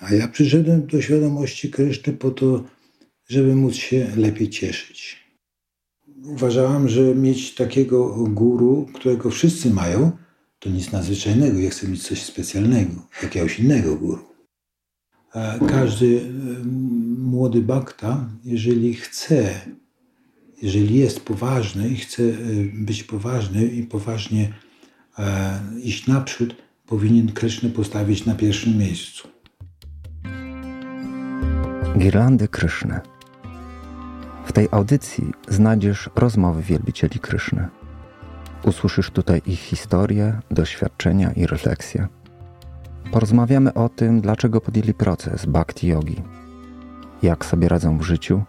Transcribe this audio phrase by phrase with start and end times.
[0.00, 2.64] A ja przyszedłem do świadomości Kryszny po to,
[3.28, 5.26] żeby móc się lepiej cieszyć.
[6.24, 10.12] Uważałam, że mieć takiego guru, którego wszyscy mają,
[10.58, 11.58] to nic nadzwyczajnego.
[11.58, 14.24] Ja chcę mieć coś specjalnego, jakiegoś innego guru.
[15.68, 16.20] Każdy
[17.18, 19.60] młody bakta, jeżeli chce,
[20.62, 22.22] jeżeli jest poważny i chce
[22.74, 24.52] być poważny i poważnie
[25.82, 26.56] iść naprzód,
[26.86, 29.28] powinien Krysznę postawić na pierwszym miejscu.
[31.96, 33.00] Girlandy Kryszny.
[34.44, 37.68] W tej audycji znajdziesz rozmowy wielbicieli Kryszny.
[38.62, 42.06] Usłyszysz tutaj ich historię, doświadczenia i refleksje.
[43.12, 46.22] Porozmawiamy o tym, dlaczego podjęli proces bhakti yogi,
[47.22, 48.42] jak sobie radzą w życiu,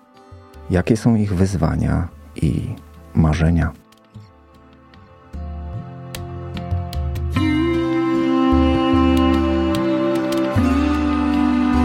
[0.70, 2.76] jakie są ich wyzwania i
[3.14, 3.72] marzenia.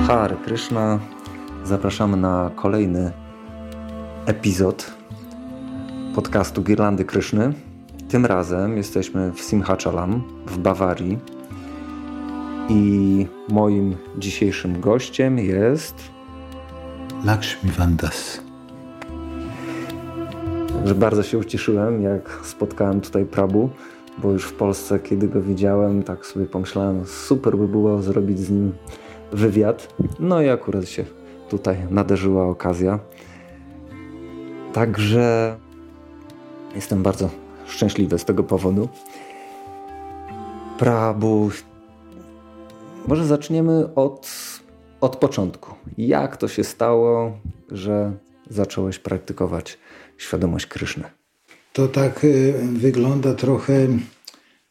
[0.07, 0.99] Hare Krishna.
[1.65, 3.13] Zapraszamy na kolejny
[4.27, 4.93] epizod
[6.15, 7.53] podcastu Girlandy Kryszny.
[8.09, 11.19] Tym razem jesteśmy w Simhachalam w Bawarii
[12.69, 15.95] i moim dzisiejszym gościem jest
[17.25, 18.41] Lakshmi Vandas.
[20.85, 23.71] Że bardzo się ucieszyłem, jak spotkałem tutaj Prabu,
[24.19, 28.51] bo już w Polsce, kiedy go widziałem, tak sobie pomyślałem, super by było zrobić z
[28.51, 28.73] nim
[29.33, 29.95] wywiad.
[30.21, 31.05] No i akurat się
[31.53, 32.99] tutaj naderzyła okazja.
[34.73, 35.57] Także
[36.75, 37.31] jestem bardzo
[37.67, 38.89] szczęśliwy z tego powodu.
[40.79, 41.51] Prabu,
[43.09, 44.31] może zaczniemy od,
[45.01, 45.75] od początku.
[45.99, 48.13] Jak to się stało, że
[48.51, 49.79] zacząłeś praktykować
[50.19, 51.05] świadomość Kryszny?
[51.73, 53.87] To tak y, wygląda trochę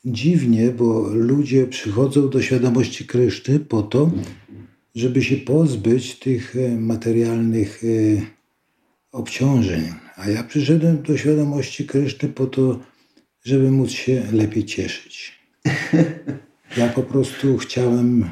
[0.05, 4.09] dziwnie, bo ludzie przychodzą do świadomości Kryszny po to,
[4.95, 7.87] żeby się pozbyć tych e, materialnych e,
[9.11, 9.93] obciążeń.
[10.15, 12.79] A ja przyszedłem do świadomości Kryszny po to,
[13.43, 15.31] żeby móc się lepiej cieszyć.
[16.77, 18.29] Ja po prostu chciałem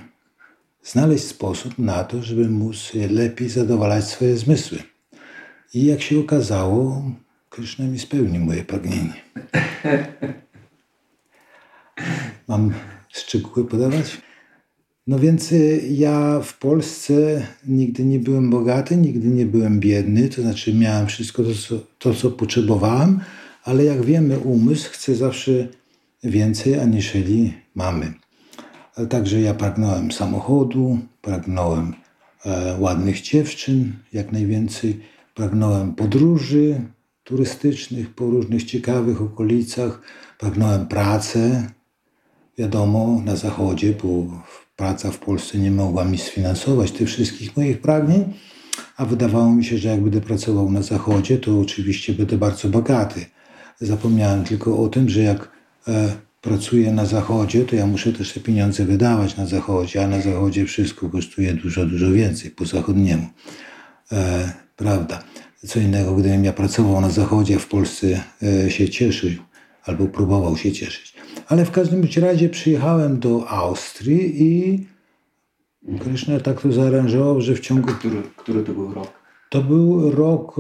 [0.84, 4.78] znaleźć sposób na to, żeby móc lepiej zadowalać swoje zmysły.
[5.74, 7.04] I jak się okazało,
[7.50, 9.14] Kryszna mi spełnił moje pragnienie.
[12.48, 12.74] Mam
[13.10, 14.18] szczegóły podawać?
[15.08, 20.42] No więc y, ja w Polsce nigdy nie byłem bogaty, nigdy nie byłem biedny, to
[20.42, 23.20] znaczy miałem wszystko to, co, to, co potrzebowałem,
[23.64, 25.68] ale jak wiemy, umysł chce zawsze
[26.24, 28.14] więcej, aniżeli mamy.
[29.10, 31.94] Także ja pragnąłem samochodu, pragnąłem
[32.46, 35.00] e, ładnych dziewczyn, jak najwięcej,
[35.36, 36.82] pragnąłem podróży
[37.24, 40.02] turystycznych po różnych ciekawych okolicach,
[40.40, 41.64] pragnąłem pracy,
[42.58, 44.26] wiadomo, na zachodzie, bo
[44.80, 48.34] praca w Polsce nie mogła mi sfinansować tych wszystkich moich pragnień,
[48.98, 53.26] a wydawało mi się, że jak będę pracował na zachodzie, to oczywiście będę bardzo bogaty.
[53.82, 55.52] Zapomniałem tylko o tym, że jak
[55.88, 60.22] e, pracuję na zachodzie, to ja muszę też te pieniądze wydawać na zachodzie, a na
[60.22, 63.28] zachodzie wszystko kosztuje dużo, dużo więcej po zachodniemu.
[64.12, 65.24] E, prawda.
[65.68, 68.08] Co innego, gdybym ja pracował na zachodzie, w Polsce
[68.44, 69.32] e, się cieszył
[69.84, 71.14] albo próbował się cieszyć.
[71.50, 74.86] Ale w każdym razie przyjechałem do Austrii i
[76.00, 77.88] Krishna tak to zaaranżował, że w ciągu...
[77.88, 79.14] Który, który to był rok?
[79.50, 80.56] To był rok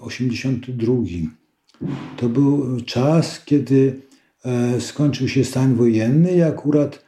[0.00, 0.92] 82.
[0.92, 1.86] E,
[2.16, 4.00] to był czas, kiedy
[4.44, 7.04] e, skończył się stan wojenny i akurat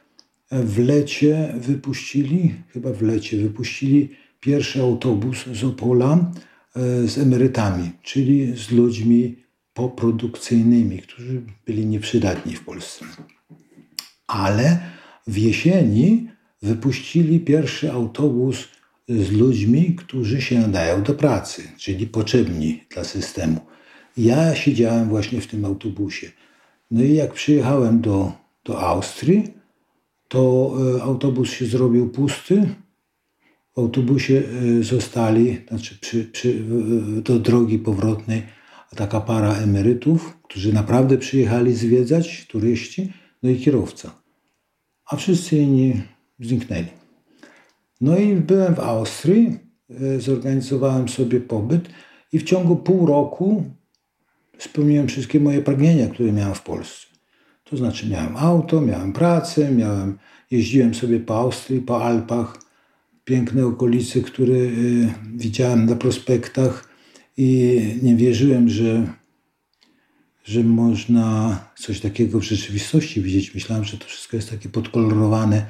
[0.51, 4.09] w lecie wypuścili, chyba w lecie wypuścili
[4.39, 6.31] pierwszy autobus z Opola
[6.75, 9.35] e, z emerytami, czyli z ludźmi
[9.79, 13.05] poprodukcyjnymi, którzy byli nieprzydatni w Polsce.
[14.27, 14.79] Ale
[15.27, 16.29] w jesieni
[16.61, 18.67] wypuścili pierwszy autobus
[19.09, 23.59] z ludźmi, którzy się nadają do pracy, czyli potrzebni dla systemu.
[24.17, 26.31] Ja siedziałem właśnie w tym autobusie.
[26.91, 28.31] No i jak przyjechałem do,
[28.65, 29.53] do Austrii,
[30.27, 32.69] to e, autobus się zrobił pusty.
[33.75, 34.43] W autobusie
[34.79, 36.63] e, zostali, znaczy przy, przy,
[37.23, 38.58] do drogi powrotnej
[38.95, 43.13] taka para emerytów, którzy naprawdę przyjechali zwiedzać, turyści,
[43.43, 44.11] no i kierowca.
[45.05, 46.01] A wszyscy inni
[46.39, 46.87] zniknęli.
[48.01, 49.59] No i byłem w Austrii,
[49.89, 51.89] e, zorganizowałem sobie pobyt
[52.33, 53.63] i w ciągu pół roku
[54.57, 57.07] spełniłem wszystkie moje pragnienia, które miałem w Polsce.
[57.63, 60.17] To znaczy miałem auto, miałem pracę, miałem,
[60.51, 62.57] jeździłem sobie po Austrii, po Alpach,
[63.25, 66.88] piękne okolice, które y, widziałem na prospektach,
[67.41, 69.13] i nie wierzyłem, że,
[70.43, 73.55] że można coś takiego w rzeczywistości widzieć.
[73.55, 75.65] Myślałem, że to wszystko jest takie podkolorowane.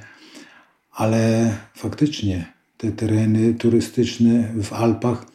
[0.91, 2.45] ale faktycznie
[2.77, 5.25] te tereny turystyczne w Alpach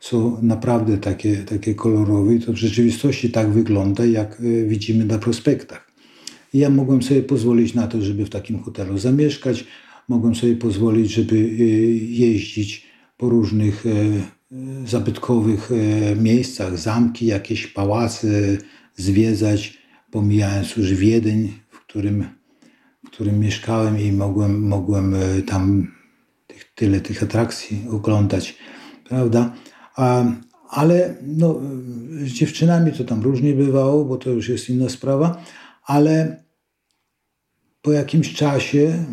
[0.00, 5.18] są naprawdę takie, takie kolorowe i to w rzeczywistości tak wygląda, jak e, widzimy na
[5.18, 5.90] prospektach.
[6.54, 9.64] I ja mogłem sobie pozwolić na to, żeby w takim hotelu zamieszkać,
[10.08, 11.64] mogłem sobie pozwolić, żeby e,
[12.26, 12.86] jeździć
[13.16, 13.90] po różnych e,
[14.86, 15.70] zabytkowych
[16.16, 18.28] miejscach, zamki, jakieś pałace,
[18.96, 19.78] zwiedzać,
[20.10, 22.28] pomijając już Wiedeń, w którym,
[23.04, 25.14] w którym mieszkałem i mogłem, mogłem
[25.46, 25.92] tam
[26.46, 28.58] tych, tyle tych atrakcji oglądać,
[29.08, 29.54] prawda?
[30.74, 31.60] ale no,
[32.24, 35.44] z dziewczynami to tam różnie bywało, bo to już jest inna sprawa,
[35.84, 36.44] ale
[37.82, 39.04] po jakimś czasie e,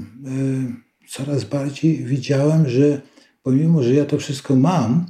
[1.07, 3.01] coraz bardziej widziałem, że
[3.43, 5.05] pomimo, że ja to wszystko mam,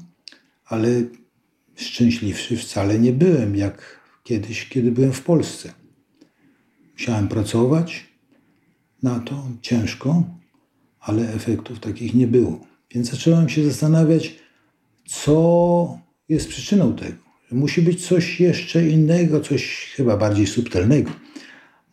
[0.71, 1.03] ale
[1.75, 5.73] szczęśliwszy wcale nie byłem, jak kiedyś, kiedy byłem w Polsce.
[6.93, 8.05] Musiałem pracować
[9.03, 10.23] na to ciężko,
[10.99, 12.59] ale efektów takich nie było.
[12.91, 14.35] Więc zacząłem się zastanawiać,
[15.05, 17.17] co jest przyczyną tego.
[17.51, 21.11] Musi być coś jeszcze innego, coś chyba bardziej subtelnego,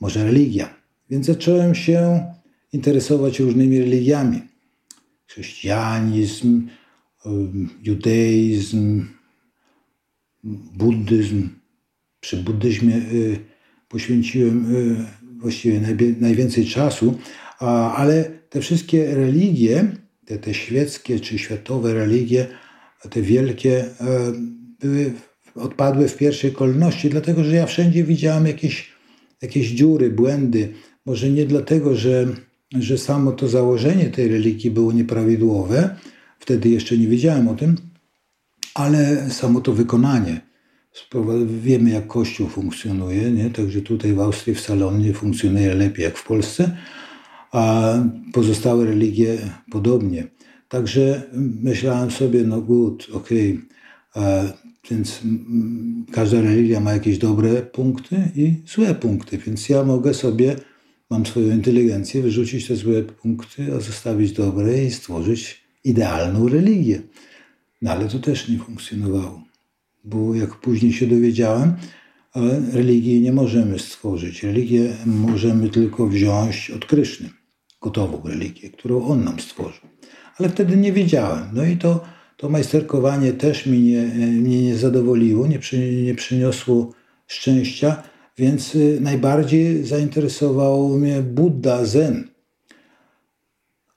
[0.01, 0.75] może religia.
[1.11, 2.27] Więc zacząłem się
[2.73, 4.41] interesować różnymi religiami.
[5.27, 6.69] Chrześcijanizm,
[7.83, 9.05] judaizm,
[10.77, 11.49] buddyzm.
[12.21, 13.39] Przy buddyzmie y,
[13.89, 15.07] poświęciłem y,
[15.41, 15.81] właściwie
[16.21, 17.19] najwięcej czasu,
[17.97, 19.93] ale te wszystkie religie,
[20.25, 22.47] te, te świeckie czy światowe religie,
[23.11, 24.33] te wielkie, e,
[24.81, 25.13] były,
[25.55, 28.93] odpadły w pierwszej kolejności, dlatego że ja wszędzie widziałem jakieś,
[29.43, 30.73] jakieś dziury, błędy.
[31.07, 32.27] Może nie dlatego, że,
[32.79, 35.97] że samo to założenie tej religii było nieprawidłowe,
[36.49, 37.77] wtedy jeszcze nie wiedziałem o tym,
[38.75, 40.41] ale samo to wykonanie.
[41.47, 43.51] Wiemy, jak Kościół funkcjonuje, nie?
[43.51, 46.77] także tutaj w Austrii wcale on nie funkcjonuje lepiej jak w Polsce,
[47.53, 47.95] a
[48.33, 49.39] pozostałe religie
[49.71, 50.27] podobnie.
[50.69, 51.23] Także
[51.63, 53.59] myślałem sobie, no good, okay.
[54.91, 55.21] więc
[56.13, 60.57] każda religia ma jakieś dobre punkty i złe punkty, więc ja mogę sobie,
[61.11, 67.03] mam swoją inteligencję, wyrzucić te złe punkty, a zostawić dobre i stworzyć idealną religię.
[67.83, 69.43] No ale to też nie funkcjonowało,
[70.05, 71.77] bo jak później się dowiedziałem,
[72.73, 74.43] religii nie możemy stworzyć.
[74.43, 77.31] Religię możemy tylko wziąć od Kryszny,
[77.81, 79.89] gotową religię, którą On nam stworzył
[80.39, 81.49] ale wtedy nie wiedziałem.
[81.53, 82.05] No i to,
[82.37, 86.93] to majsterkowanie też mnie nie, mnie nie zadowoliło, nie, przy, nie przyniosło
[87.27, 88.03] szczęścia,
[88.39, 92.29] więc y, najbardziej zainteresowało mnie Buddha, Zen.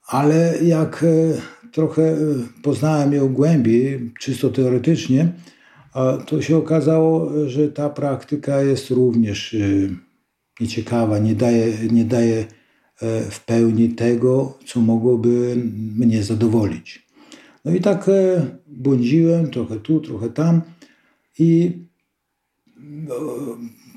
[0.06, 1.04] Ale jak
[1.72, 2.18] trochę y,
[2.62, 5.32] poznałem ją głębiej, czysto teoretycznie,
[6.26, 9.56] to się okazało, że ta praktyka jest również
[10.60, 12.44] nieciekawa, nie daje, nie daje
[13.02, 15.56] E, w pełni tego, co mogłoby
[15.96, 17.06] mnie zadowolić.
[17.64, 20.60] No i tak e, błądziłem trochę tu, trochę tam
[21.38, 21.72] i
[22.80, 23.14] no,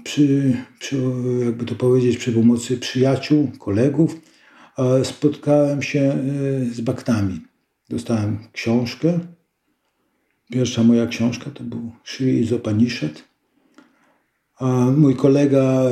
[0.04, 0.98] przy, przy,
[1.45, 4.22] jakby to powiedzieć, przy pomocy przyjaciół, kolegów
[4.77, 6.18] e, spotkałem się
[6.72, 7.42] z baktami.
[7.90, 9.20] Dostałem książkę.
[10.52, 13.24] Pierwsza moja książka to był Sri Izopanishad
[14.60, 15.84] a mój kolega,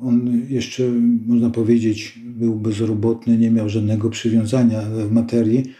[0.00, 0.82] on jeszcze,
[1.26, 5.74] można powiedzieć, był bezrobotny, nie miał żadnego przywiązania w materii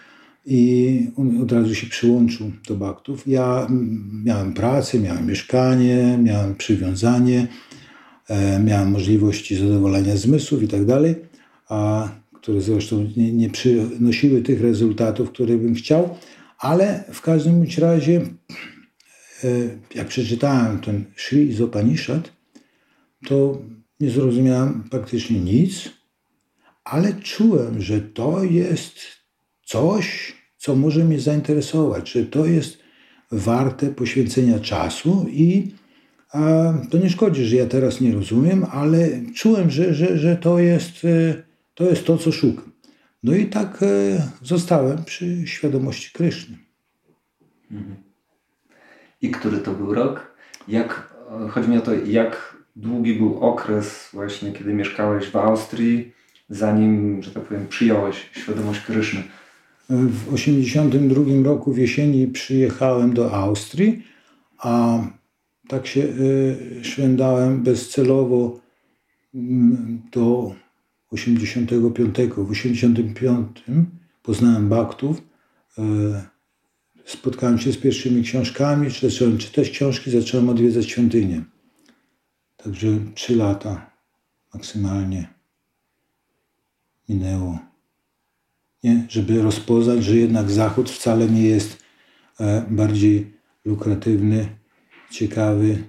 [0.47, 3.27] i on od razu się przyłączył do baktów.
[3.27, 3.67] Ja
[4.25, 7.47] miałem pracę, miałem mieszkanie, miałem przywiązanie,
[8.29, 11.15] e, miałem możliwości zadowolenia zmysłów i tak dalej,
[11.69, 12.09] a
[12.44, 16.17] które zresztą nie, nie przynosiły tych rezultatów, które bym chciał,
[16.58, 18.20] ale w każdym razie
[19.44, 19.48] E,
[19.94, 22.32] jak przeczytałem ten Sri Izopanishad,
[23.27, 23.58] to
[24.01, 25.91] nie zrozumiałem praktycznie nic,
[26.84, 28.94] ale czułem, że to jest
[29.65, 32.79] coś, co może mnie zainteresować, że to jest
[33.32, 35.74] warte poświęcenia czasu i
[36.32, 40.58] a, to nie szkodzi, że ja teraz nie rozumiem, ale czułem, że, że, że to,
[40.58, 41.43] jest, e,
[41.75, 42.73] to jest to, co szukam.
[43.23, 46.59] No i tak e, zostałem przy świadomości Kryszny.
[47.71, 48.05] Mhm
[49.25, 50.35] i który to był rok.
[50.69, 51.15] Jak,
[51.51, 56.13] chodzi mi o to, jak długi był okres właśnie, kiedy mieszkałeś w Austrii,
[56.49, 59.23] zanim, że tak powiem, przyjąłeś świadomość Kryszny?
[59.89, 64.03] W 1982 roku w jesieni przyjechałem do Austrii,
[64.59, 64.99] a
[65.69, 68.61] tak się y, szwendałem bezcelowo
[69.35, 70.55] mm, do
[71.15, 72.35] 85.
[72.37, 73.65] W 85
[74.23, 75.23] poznałem Baktów.
[75.79, 75.83] Y,
[77.05, 81.44] spotkałem się z pierwszymi książkami, zacząłem czytać książki, zacząłem odwiedzać świątynię.
[82.56, 83.91] Także trzy lata
[84.55, 85.35] maksymalnie
[87.09, 87.59] minęło.
[88.85, 89.06] nie?
[89.09, 91.83] żeby rozpoznać, że jednak Zachód wcale nie jest
[92.41, 94.49] e, bardziej lukratywny,
[95.11, 95.85] ciekawy,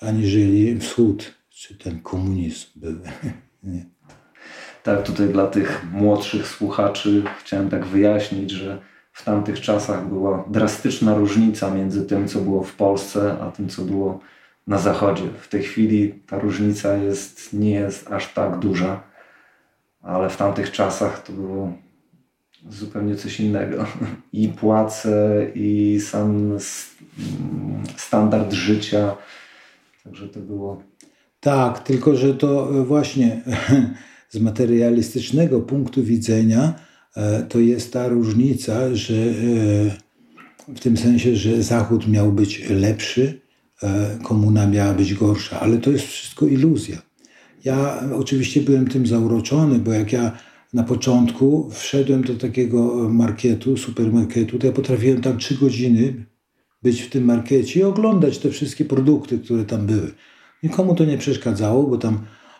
[0.00, 2.98] aniżeli Wschód, czy ten komunizm był.
[3.62, 3.95] Nie?
[4.86, 8.78] Tak, tutaj dla tych młodszych słuchaczy chciałem tak wyjaśnić, że
[9.12, 13.82] w tamtych czasach była drastyczna różnica między tym, co było w Polsce, a tym, co
[13.82, 14.20] było
[14.66, 15.22] na Zachodzie.
[15.40, 19.02] W tej chwili ta różnica jest, nie jest aż tak duża,
[20.02, 21.72] ale w tamtych czasach to było
[22.68, 23.86] zupełnie coś innego.
[24.32, 26.58] I płace, i sam
[27.96, 29.16] standard życia.
[30.04, 30.82] Także to było.
[31.40, 33.40] Tak, tylko że to właśnie
[34.30, 36.74] z materialistycznego punktu widzenia
[37.16, 43.40] e, to jest ta różnica, że e, w tym sensie, że Zachód miał być lepszy,
[43.82, 47.02] e, komuna miała być gorsza, ale to jest wszystko iluzja.
[47.64, 50.38] Ja oczywiście byłem tym zauroczony, bo jak ja
[50.72, 56.26] na początku wszedłem do takiego marketu, supermarketu, to ja potrafiłem tam trzy godziny
[56.82, 60.12] być w tym markecie i oglądać te wszystkie produkty, które tam były.
[60.62, 62.18] Nikomu to nie przeszkadzało, bo tam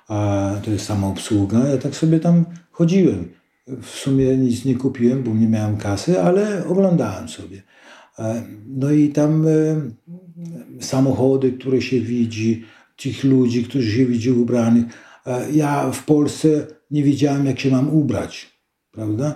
[0.09, 1.59] a, to jest sama obsługa.
[1.59, 3.29] Ja tak sobie tam chodziłem.
[3.83, 7.63] W sumie nic nie kupiłem, bo nie miałem kasy, ale oglądałem sobie.
[8.19, 9.51] E, no i tam e,
[10.81, 12.65] samochody, które się widzi,
[12.97, 14.85] tych ludzi, którzy się widzi ubranych.
[15.27, 18.61] E, ja w Polsce nie wiedziałem, jak się mam ubrać,
[18.93, 19.35] prawda?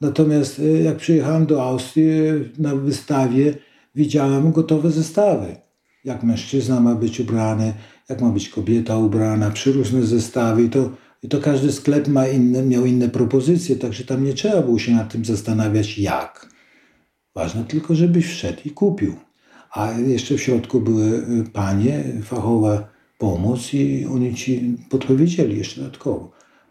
[0.00, 2.06] Natomiast jak przyjechałem do Austrii
[2.58, 3.54] na wystawie,
[3.94, 5.56] widziałem gotowe zestawy.
[6.04, 7.74] Jak mężczyzna ma być ubrany,
[8.12, 10.62] jak ma być kobieta ubrana, przyróżne zestawy.
[10.62, 10.90] I to,
[11.22, 14.92] i to każdy sklep ma inne, miał inne propozycje, także tam nie trzeba było się
[14.92, 16.48] nad tym zastanawiać, jak.
[17.34, 19.14] Ważne tylko, żebyś wszedł i kupił.
[19.70, 22.88] A jeszcze w środku były y, panie, fachowa
[23.18, 26.30] pomoc i oni ci podpowiedzieli jeszcze dodatkowo.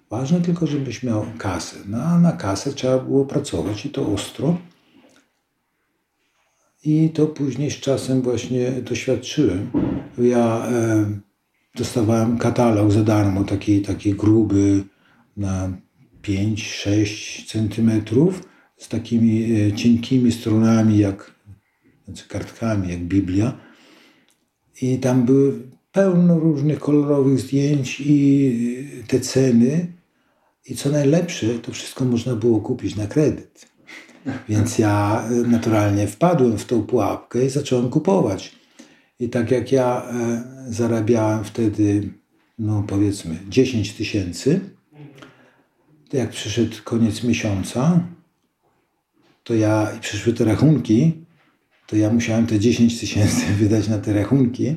[0.10, 1.76] Ważne tylko, żebyś miał kasę.
[1.88, 4.58] No a na kasę trzeba było pracować i to ostro.
[6.84, 9.72] I to później z czasem właśnie doświadczyłem.
[10.18, 10.68] Ja
[11.76, 14.84] dostawałem katalog za darmo, taki, taki gruby
[15.38, 15.72] na
[16.24, 18.44] 5-6 centymetrów
[18.78, 21.36] z takimi e, cienkimi stronami, jak
[22.06, 23.58] znaczy kartkami, jak Biblia.
[24.82, 25.54] I tam były
[25.92, 29.88] pełno różnych kolorowych zdjęć i te ceny.
[30.66, 33.72] I co najlepsze, to wszystko można było kupić na kredyt.
[34.50, 38.61] Więc ja e, naturalnie wpadłem w tą pułapkę i zacząłem kupować.
[39.22, 42.10] I tak jak ja e, zarabiałem wtedy,
[42.60, 44.60] no powiedzmy, 10 tysięcy,
[46.14, 48.08] jak przyszedł koniec miesiąca,
[49.44, 51.26] to ja, i przyszły te rachunki,
[51.88, 54.76] to ja musiałem te 10 tysięcy wydać na te rachunki,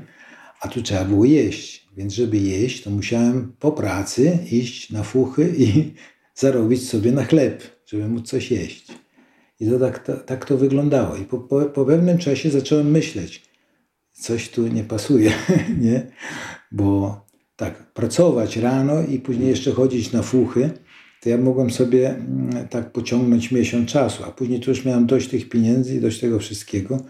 [0.61, 1.89] a tu trzeba było jeść.
[1.97, 5.95] Więc żeby jeść, to musiałem po pracy iść na fuchy i
[6.43, 8.87] zarobić sobie na chleb, żeby móc coś jeść.
[9.61, 11.17] I to tak, to, tak to wyglądało.
[11.17, 13.53] I po, po, po pewnym czasie zacząłem myśleć,
[14.14, 15.33] coś tu nie pasuje,
[15.80, 16.06] nie?
[16.73, 17.21] Bo
[17.56, 20.71] tak, pracować rano i później jeszcze chodzić na fuchy,
[21.23, 25.28] to ja mogłem sobie mm, tak pociągnąć miesiąc czasu, a później to już miałem dość
[25.28, 27.00] tych pieniędzy i dość tego wszystkiego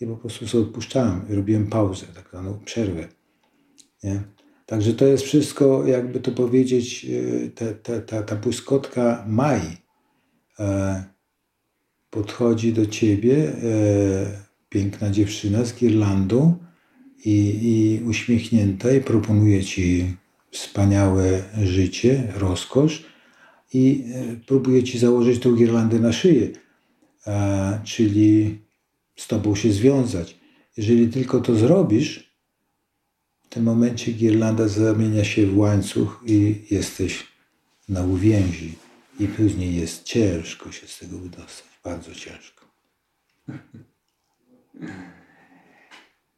[0.00, 3.08] i po prostu sobie odpuszczałem i robiłem pauzę, tak zwaną przerwę.
[4.02, 4.22] Nie?
[4.66, 7.06] Także to jest wszystko, jakby to powiedzieć,
[7.54, 9.60] ta, ta, ta, ta błyskotka maj
[10.58, 11.04] e,
[12.10, 16.54] podchodzi do ciebie, e, piękna dziewczyna z girlandą
[17.24, 20.16] i, i uśmiechnięta i proponuje ci
[20.50, 23.04] wspaniałe życie, rozkosz
[23.72, 26.48] i e, próbuje ci założyć tą girlandę na szyję,
[27.84, 28.58] czyli
[29.16, 30.36] z tobą się związać.
[30.76, 32.30] Jeżeli tylko to zrobisz,
[33.42, 37.26] w tym momencie girlanda zamienia się w łańcuch i jesteś
[37.88, 38.74] na uwięzi.
[39.20, 42.66] I później jest ciężko się z tego wydostać, bardzo ciężko.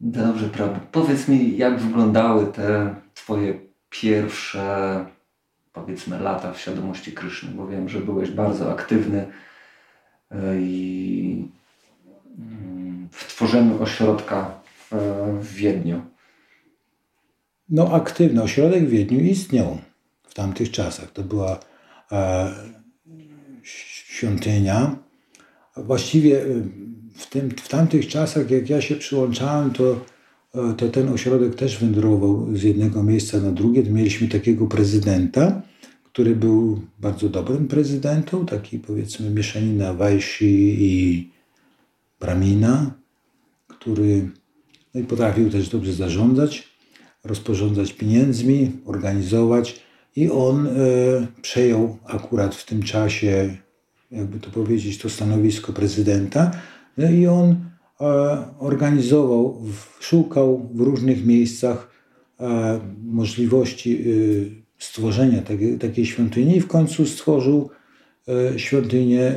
[0.01, 0.81] Dobrze, prawda.
[0.93, 3.55] Powiedz mi, jak wyglądały te Twoje
[3.91, 5.07] pierwsze,
[5.73, 9.27] powiedzmy, lata w świadomości Kryszny, bo wiem, że byłeś bardzo aktywny
[10.31, 11.49] e, i
[12.39, 14.63] mm, w tworzeniu ośrodka
[15.41, 16.03] w Wiedniu.
[17.69, 19.79] No, aktywny ośrodek w Wiedniu istniał
[20.23, 21.11] w tamtych czasach.
[21.11, 21.61] To była
[22.13, 22.53] e,
[23.63, 24.97] świątynia.
[25.77, 26.45] Właściwie
[27.23, 30.05] w, tym, w tamtych czasach, jak ja się przyłączałem, to,
[30.55, 33.83] e, to ten ośrodek też wędrował z jednego miejsca na drugie.
[33.83, 35.62] Mieliśmy takiego prezydenta,
[36.05, 41.31] który był bardzo dobrym prezydentem, taki powiedzmy mieszanina Wajsi i
[42.21, 42.91] Bramina,
[43.69, 44.29] który
[44.95, 46.69] no i potrafił też dobrze zarządzać,
[47.25, 49.81] rozporządzać pieniędzmi, organizować.
[50.17, 50.71] I on e,
[51.43, 53.57] przejął akurat w tym czasie
[54.12, 56.50] jakby to powiedzieć, to stanowisko prezydenta.
[56.99, 57.57] No i on
[58.01, 58.05] e,
[58.59, 59.63] organizował,
[60.01, 61.91] szukał w różnych miejscach
[62.41, 64.05] e, możliwości
[64.79, 65.43] stworzenia
[65.81, 67.71] takiej, świątyni i w końcu stworzył
[68.57, 69.35] świątynię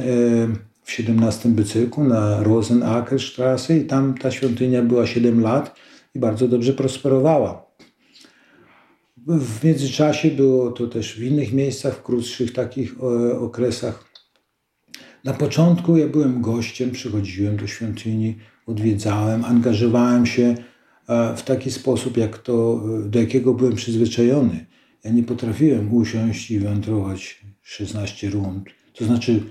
[0.86, 5.76] w 17 bycyku na Rosenackerstraße i tam ta świątynia była 7 lat
[6.16, 7.66] i bardzo dobrze prosperowała.
[9.28, 14.05] W międzyczasie było to też w innych miejscach, w krótszych takich e, okresach.
[15.26, 20.56] Na początku ja byłem gościem, przychodziłem do świątyni, odwiedzałem, angażowałem się
[21.08, 24.66] e, w taki sposób, jak to, e, do jakiego byłem przyzwyczajony.
[25.04, 28.70] Ja nie potrafiłem usiąść i wędrować 16 rund.
[28.94, 29.44] To znaczy,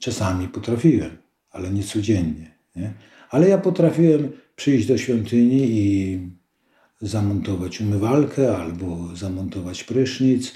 [0.00, 1.10] czasami potrafiłem,
[1.50, 2.54] ale nie codziennie.
[2.76, 2.92] Nie?
[3.30, 6.18] Ale ja potrafiłem przyjść do świątyni i
[7.00, 10.54] zamontować umywalkę albo zamontować prysznic.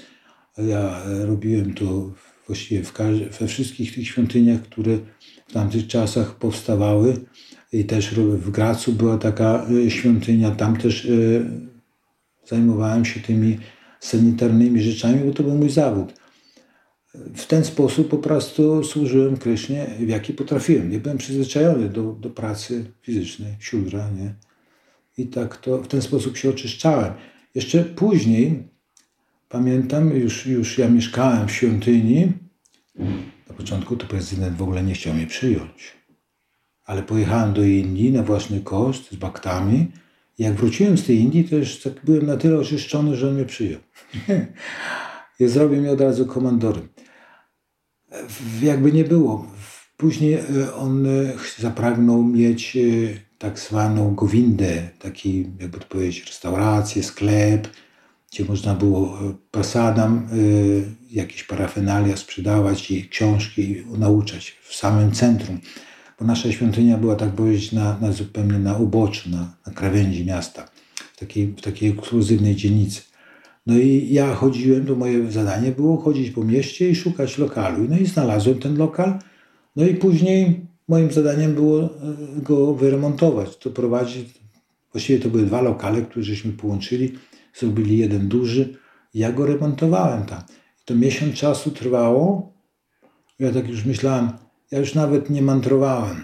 [0.57, 2.11] Ja robiłem to
[2.47, 2.81] właściwie
[3.39, 4.97] we wszystkich tych świątyniach, które
[5.47, 7.17] w tamtych czasach powstawały.
[7.71, 11.09] I też w Gracu była taka e, świątynia, tam też e,
[12.45, 13.57] zajmowałem się tymi
[13.99, 16.13] sanitarnymi rzeczami, bo to był mój zawód.
[17.35, 20.91] W ten sposób po prostu służyłem Krysznie, w jaki potrafiłem.
[20.91, 24.35] Nie byłem przyzwyczajony do, do pracy fizycznej, siódra, nie?
[25.17, 27.13] i tak to w ten sposób się oczyszczałem.
[27.55, 28.69] Jeszcze później,
[29.49, 32.33] pamiętam, już, już ja mieszkałem w świątyni.
[33.49, 35.93] Na początku to prezydent w ogóle nie chciał mnie przyjąć.
[36.85, 39.91] Ale pojechałem do Indii na własny koszt z baktami.
[40.39, 43.45] Jak wróciłem z tej Indii, to już tak byłem na tyle oczyszczony, że on mnie
[43.45, 43.81] przyjął.
[45.39, 46.87] I zrobił mnie od razu komandorem.
[48.61, 49.47] Jakby nie było.
[49.97, 52.81] Później e, on e, zapragnął mieć e,
[53.37, 57.67] tak zwaną gowindę, taki, jakby to powiedzieć, restaurację, sklep,
[58.35, 65.59] gdzie można było e, prasadam y, jakieś parafenalia sprzedawać i książki nauczać w samym centrum.
[66.19, 70.67] Bo nasza świątynia była, tak powiedzieć, na, na zupełnie na uboczu, na, na krawędzi miasta,
[71.13, 73.01] w takiej, w takiej ekskluzywnej dzielnicy.
[73.65, 77.87] No i ja chodziłem, to moje zadanie było chodzić po mieście i szukać lokalu.
[77.89, 79.19] No i znalazłem ten lokal.
[79.75, 81.89] No i później Moim zadaniem było e,
[82.41, 84.45] go wyremontować, to prowadzić.
[84.91, 87.11] Właściwie to były dwa lokale, które żeśmy połączyli,
[87.59, 88.77] zrobili jeden duży.
[89.13, 90.41] Ja go remontowałem tam.
[90.81, 92.53] I to miesiąc czasu trwało.
[93.39, 94.29] Ja tak już myślałem,
[94.71, 96.23] ja już nawet nie mantrowałem.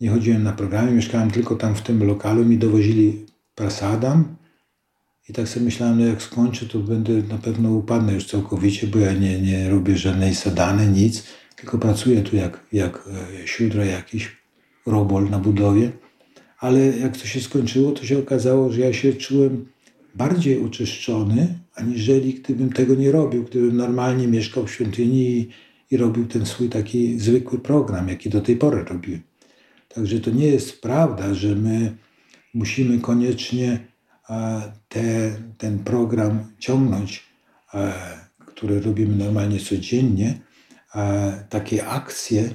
[0.00, 2.44] Nie chodziłem na programy, mieszkałem tylko tam w tym lokalu.
[2.44, 4.36] Mi dowozili prasadam.
[5.28, 8.98] I tak sobie myślałem, no jak skończę, to będę na pewno upadnę już całkowicie, bo
[8.98, 11.24] ja nie, nie robię żadnej sadany, nic
[11.60, 13.08] tylko pracuję tu jak, jak
[13.42, 14.36] e, siódra jakiś
[14.86, 15.92] robol na budowie.
[16.58, 19.66] Ale jak to się skończyło, to się okazało, że ja się czułem
[20.14, 25.48] bardziej oczyszczony, aniżeli gdybym tego nie robił, gdybym normalnie mieszkał w świątyni i,
[25.90, 29.20] i robił ten swój taki zwykły program, jaki do tej pory robiłem.
[29.88, 31.96] Także to nie jest prawda, że my
[32.54, 33.78] musimy koniecznie
[34.88, 37.24] te, ten program ciągnąć,
[38.46, 40.40] który robimy normalnie codziennie,
[41.48, 42.50] takie akcje,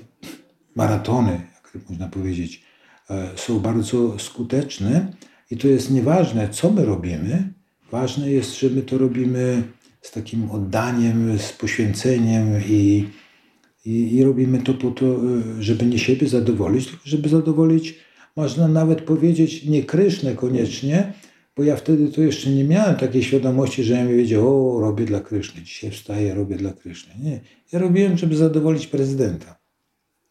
[0.76, 1.42] maratony,
[1.76, 2.64] jak można powiedzieć,
[3.10, 5.14] e, są bardzo skuteczne
[5.54, 7.54] i to jest nieważne, co my robimy,
[7.92, 9.64] ważne jest, że my to robimy
[10.02, 13.06] z takim oddaniem, z poświęceniem i,
[13.86, 15.20] i, i robimy to po to,
[15.60, 17.96] żeby nie siebie zadowolić, tylko żeby zadowolić,
[18.36, 21.14] można nawet powiedzieć, nie Krysznę koniecznie,
[21.58, 25.06] bo ja wtedy to jeszcze nie miałem takiej świadomości, że ja mi wiedział, o, robię
[25.06, 27.14] dla Kryszny, dzisiaj wstaję, robię dla Kryszny.
[27.24, 27.40] Nie,
[27.72, 29.60] ja robiłem, żeby zadowolić prezydenta.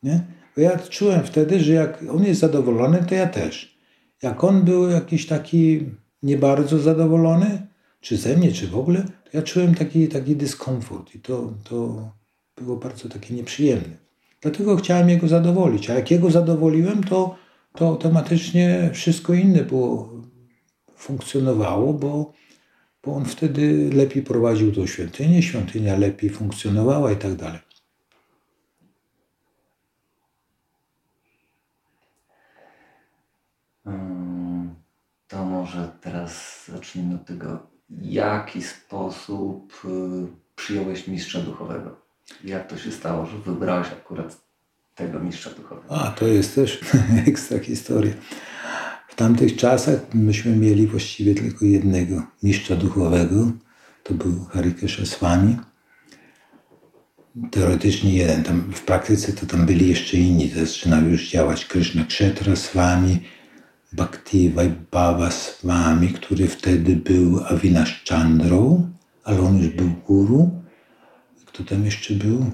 [0.02, 0.20] Nie?
[0.56, 3.71] Bo ja czułem wtedy, że jak on jest zadowolony, to ja też.
[4.22, 5.86] Jak on był jakiś taki
[6.22, 7.66] nie bardzo zadowolony,
[8.00, 12.08] czy ze mnie, czy w ogóle, to ja czułem taki, taki dyskomfort i to, to
[12.56, 13.96] było bardzo takie nieprzyjemne.
[14.40, 17.36] Dlatego chciałem jego zadowolić, a jak jego zadowoliłem, to,
[17.74, 20.10] to automatycznie wszystko inne było
[20.96, 22.32] funkcjonowało, bo,
[23.04, 27.60] bo on wtedy lepiej prowadził tą świątynię, świątynia lepiej funkcjonowała i tak dalej.
[35.32, 37.66] To może teraz zacznijmy od tego,
[38.02, 41.96] jaki sposób y, przyjąłeś mistrza duchowego?
[42.44, 44.40] Jak to się stało, że wybrałeś akurat
[44.94, 45.94] tego mistrza duchowego?
[45.94, 46.80] A, to jest też
[47.28, 48.12] ekstra historia.
[49.08, 53.52] W tamtych czasach myśmy mieli właściwie tylko jednego mistrza duchowego.
[54.02, 55.56] To był Harikesha Swami.
[57.50, 58.42] Teoretycznie jeden.
[58.42, 60.48] Tam w praktyce to tam byli jeszcze inni.
[60.48, 63.20] Zaczynał już działać Krishna Kshetra Swami,
[63.92, 68.90] Bhakti Vaibhava Swami, który wtedy był Avinash Chandrą,
[69.24, 70.50] ale on już był guru.
[71.46, 72.50] Kto tam jeszcze był?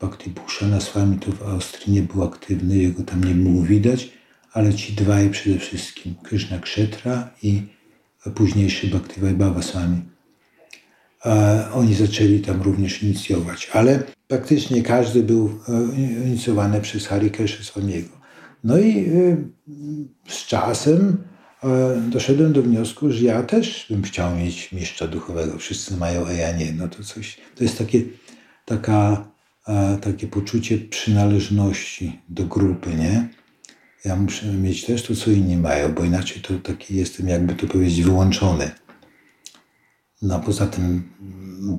[0.00, 4.10] Bhakti Bhushana Swami to w Austrii nie był aktywny, jego tam nie było widać,
[4.52, 7.62] ale ci dwaj przede wszystkim, Krishna Kshetra i
[8.34, 10.02] późniejszy Bhakti Vaibhava Swami.
[11.72, 18.19] Oni zaczęli tam również inicjować, ale praktycznie każdy był e, inicjowany przez Harikesha Swamiego.
[18.64, 19.36] No i e,
[20.28, 21.24] z czasem
[21.64, 25.58] e, doszedłem do wniosku, że ja też bym chciał mieć mistrza duchowego.
[25.58, 26.72] Wszyscy mają, a ja nie.
[26.72, 28.02] No to coś, to jest takie,
[28.64, 29.30] taka,
[30.00, 33.28] takie poczucie przynależności do grupy, nie?
[34.04, 37.66] Ja muszę mieć też to, co inni mają, bo inaczej to taki jestem, jakby to
[37.66, 38.70] powiedzieć, wyłączony.
[40.22, 41.08] No poza tym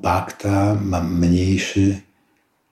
[0.02, 2.00] Bakta mam mniejszy,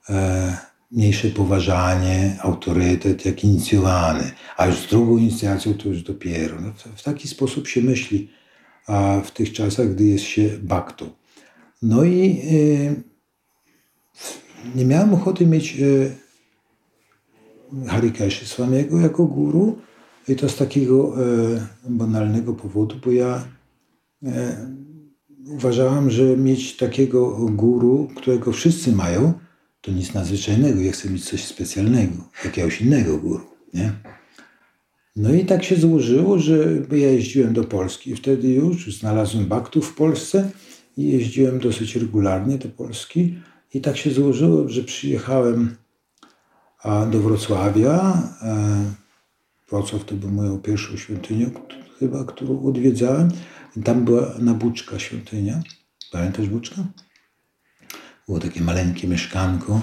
[0.08, 6.60] e, mniejsze poważanie, autorytet jak inicjowany, a już z drugą inicjacją to już dopiero.
[6.60, 8.30] No, w taki sposób się myśli
[8.86, 11.10] a w tych czasach, gdy jest się baktą.
[11.82, 12.40] No i e,
[14.74, 16.10] nie miałem ochoty mieć e,
[17.88, 19.78] Harikeshi Swamiego jako guru
[20.28, 21.26] i to z takiego e,
[21.88, 23.44] banalnego powodu, bo ja
[24.24, 24.66] e,
[25.46, 29.32] uważałam, że mieć takiego guru, którego wszyscy mają,
[29.80, 30.80] to nic nadzwyczajnego.
[30.80, 32.14] Ja chcę mieć coś specjalnego,
[32.44, 33.46] jakiegoś innego guru.
[33.74, 33.92] Nie?
[35.16, 36.56] No i tak się złożyło, że
[36.90, 38.16] ja jeździłem do Polski.
[38.16, 40.50] Wtedy już znalazłem baktów w Polsce
[40.96, 43.38] i jeździłem dosyć regularnie do Polski.
[43.74, 45.76] I tak się złożyło, że przyjechałem
[47.10, 48.22] do Wrocławia.
[48.42, 48.84] E,
[49.70, 51.50] Wrocław to był moją pierwszą świątynią,
[51.98, 53.28] chyba, którą odwiedzałem.
[53.84, 55.62] Tam była Nabuczka świątynia.
[56.12, 56.84] Pamiętasz Buczka?
[58.30, 59.80] Było takie maleńkie mieszkanko.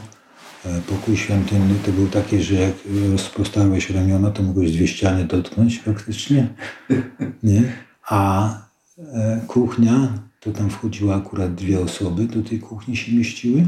[0.65, 2.73] E, pokój świątynny to był taki, że jak
[3.11, 6.47] rozprostałeś ramiona, to mogłeś dwie ściany dotknąć praktycznie.
[7.43, 7.63] Nie?
[8.09, 8.49] A
[8.97, 13.67] e, kuchnia, to tam wchodziły akurat dwie osoby, do tej kuchni się mieściły.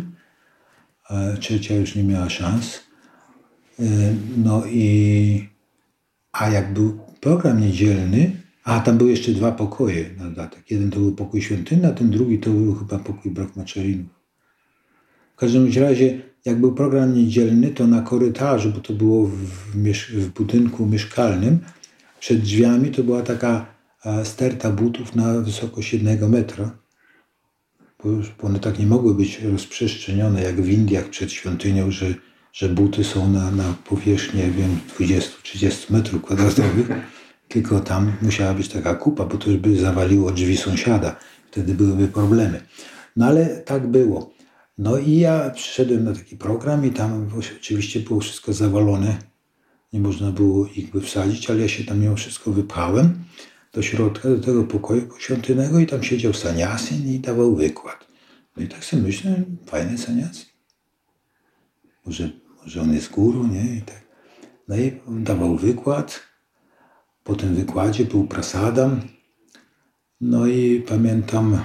[1.10, 2.80] E, trzecia już nie miała szans.
[4.38, 5.50] No i
[6.32, 8.32] a jak był program niedzielny,
[8.63, 10.72] a tam były jeszcze dwa pokoje na dodatek.
[10.72, 14.18] Jeden to był pokój świątynny, a ten drugi to był chyba pokój brahmacharinów.
[15.39, 19.75] W każdym razie, jak był program niedzielny, to na korytarzu, bo to było w,
[20.13, 21.60] w budynku mieszkalnym,
[22.19, 23.65] przed drzwiami to była taka
[24.23, 26.78] sterta butów na wysokość jednego metra.
[28.04, 28.10] Bo,
[28.47, 32.13] one tak nie mogły być rozprzestrzenione jak w Indiach przed świątynią, że,
[32.54, 33.73] że buty są na, na
[34.34, 36.89] wiem, 20-30 metrów kwadratowych
[37.54, 41.15] tylko tam musiała być taka kupa, bo to by zawaliło drzwi sąsiada.
[41.52, 42.62] Wtedy byłyby problemy.
[43.15, 44.38] No ale tak było.
[44.80, 49.18] No i ja przyszedłem na taki program i tam oczywiście było wszystko zawalone.
[49.94, 53.24] Nie można było ich wsadzić, ale ja się tam mimo wszystko wypchałem
[53.74, 58.08] do środka, do tego pokoju świątynnego i tam siedział saniasin i dawał wykład.
[58.58, 60.46] No i tak sobie myślę, fajny saniasin.
[62.06, 62.30] Może,
[62.62, 63.76] może on jest guru, nie?
[63.76, 64.04] I tak.
[64.68, 66.20] No i dawał wykład
[67.24, 69.02] po tym wykładzie był prasadam.
[70.22, 71.63] No i pamiętam,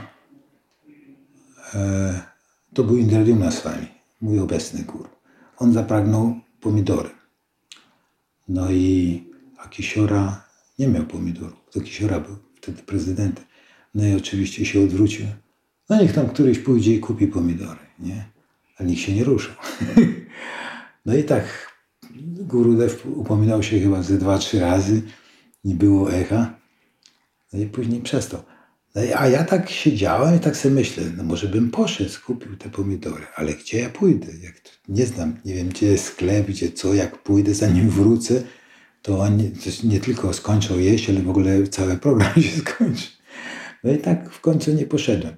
[1.75, 2.34] e,
[2.75, 3.87] to był Indradyumna Swami,
[4.21, 5.09] mój obecny guru.
[5.57, 7.11] On zapragnął pomidory.
[8.49, 9.23] No i
[9.59, 10.45] a Kisiora
[10.79, 11.65] nie miał pomidorów.
[11.71, 13.45] To Kisiora był wtedy prezydentem.
[13.95, 15.27] No i oczywiście się odwrócił.
[15.89, 18.25] No niech tam któryś pójdzie i kupi pomidory, nie?
[18.77, 19.55] Ale nikt się nie ruszał.
[21.07, 21.75] no i tak
[22.39, 25.03] Gurudev upominał się chyba ze dwa, trzy razy
[25.65, 26.55] nie było echa.
[27.53, 28.43] No i później przestał.
[28.95, 32.71] No a ja tak siedziałem i tak sobie myślę, no może bym poszedł, kupił te
[32.71, 34.27] pomidory, ale gdzie ja pójdę?
[34.43, 34.55] Jak
[34.89, 38.43] nie znam, nie wiem gdzie jest sklep, gdzie co, jak pójdę, zanim wrócę,
[39.03, 39.51] to oni
[39.85, 43.09] nie tylko skończą jeść, ale w ogóle cały program się skończy.
[43.85, 45.37] No i tak w końcu nie poszedłem.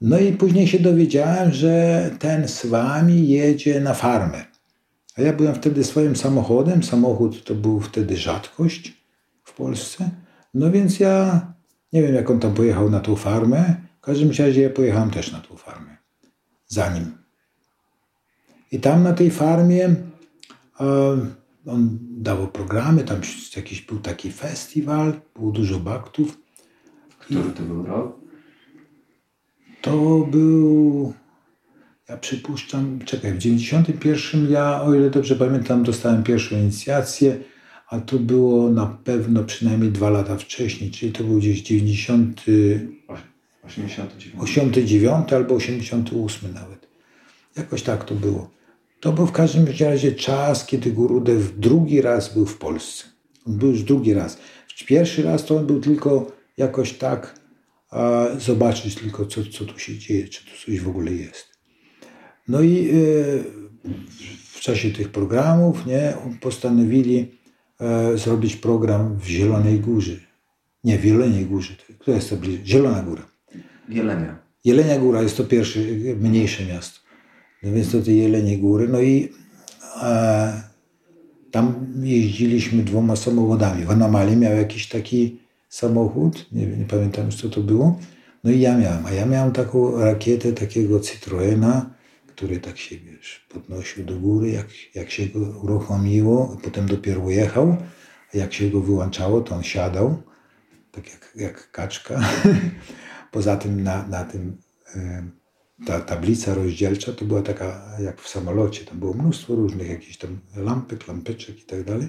[0.00, 4.44] No i później się dowiedziałem, że ten z wami jedzie na farmę.
[5.16, 6.82] A ja byłem wtedy swoim samochodem.
[6.82, 9.04] Samochód to był wtedy rzadkość
[9.44, 10.10] w Polsce.
[10.54, 11.46] No więc ja
[11.92, 13.76] nie wiem, jak on tam pojechał na tą farmę.
[13.98, 15.96] W każdym razie ja pojechałem też na tą farmę.
[16.66, 17.12] Za nim.
[18.72, 19.94] I tam na tej farmie
[20.80, 20.86] e,
[21.66, 23.20] on dawał programy, tam
[23.56, 26.38] jakiś był taki festiwal, było dużo baktów.
[27.18, 28.20] Który to był rok?
[29.82, 31.12] To był,
[32.08, 37.38] ja przypuszczam, czekaj, w 91 ja, o ile dobrze pamiętam, dostałem pierwszą inicjację
[37.90, 42.44] a to było na pewno przynajmniej dwa lata wcześniej, czyli to był gdzieś 90,
[43.62, 44.34] 89.
[44.38, 46.88] 89 albo 88 nawet.
[47.56, 48.50] Jakoś tak to było.
[49.00, 53.04] To był w każdym razie czas, kiedy Gurudev drugi raz był w Polsce.
[53.46, 54.38] On był już drugi raz.
[54.86, 57.40] Pierwszy raz to on był tylko jakoś tak
[57.90, 61.48] a, zobaczyć tylko, co, co tu się dzieje, czy tu coś w ogóle jest.
[62.48, 63.44] No i y,
[64.52, 67.39] w czasie tych programów nie, postanowili
[67.80, 70.16] e, zrobić program w Zielonej Górze.
[70.84, 71.74] Nie, w Jeleniej Górze.
[71.98, 72.66] Która jest to bliżej?
[72.66, 73.22] Zielona Góra.
[73.88, 74.38] Jelenia.
[74.64, 75.80] Jelenia Góra jest to pierwsze,
[76.20, 77.00] mniejsze miasto.
[77.62, 78.88] No więc do tej Jeleniej Góry.
[78.88, 79.28] No i
[80.02, 80.62] e,
[81.50, 83.84] tam jeździliśmy dwoma samochodami.
[83.84, 87.98] W Anamali miał jakiś taki samochód, nie, nie pamiętam już co to było.
[88.44, 91.90] No i ja miałem, a ja miałem taką rakietę takiego Citroena,
[92.34, 97.76] który tak się wiesz, podnosił do góry, jak, jak się go uruchomiło, potem dopiero jechał,
[98.34, 100.22] a jak się go wyłączało, to on siadał,
[100.92, 102.20] tak jak, jak kaczka.
[103.32, 104.56] Poza tym na, na tym
[105.86, 110.38] ta tablica rozdzielcza to była taka jak w samolocie, tam było mnóstwo różnych jakichś tam
[110.56, 112.08] lampek, lampeczek i tak dalej,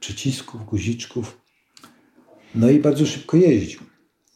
[0.00, 1.40] przycisków, guziczków.
[2.54, 3.80] No i bardzo szybko jeździł.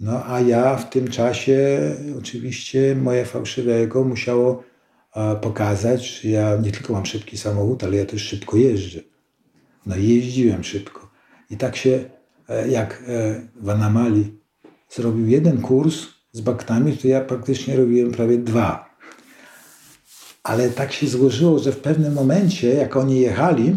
[0.01, 1.81] No a ja w tym czasie
[2.19, 4.65] oczywiście moje fałszywe ego musiało
[5.41, 9.01] pokazać, że ja nie tylko mam szybki samochód, ale ja też szybko jeżdżę.
[9.87, 11.11] No i jeździłem szybko.
[11.51, 12.11] I tak się,
[12.49, 14.39] e, jak e, w Anamali
[14.91, 18.89] zrobił jeden kurs z baktami, to ja praktycznie robiłem prawie dwa.
[20.43, 23.77] Ale tak się złożyło, że w pewnym momencie, jak oni jechali,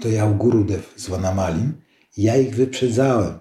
[0.00, 1.72] to ja u Gurudew z Wanamalim,
[2.16, 3.38] ja ich wyprzedzałem.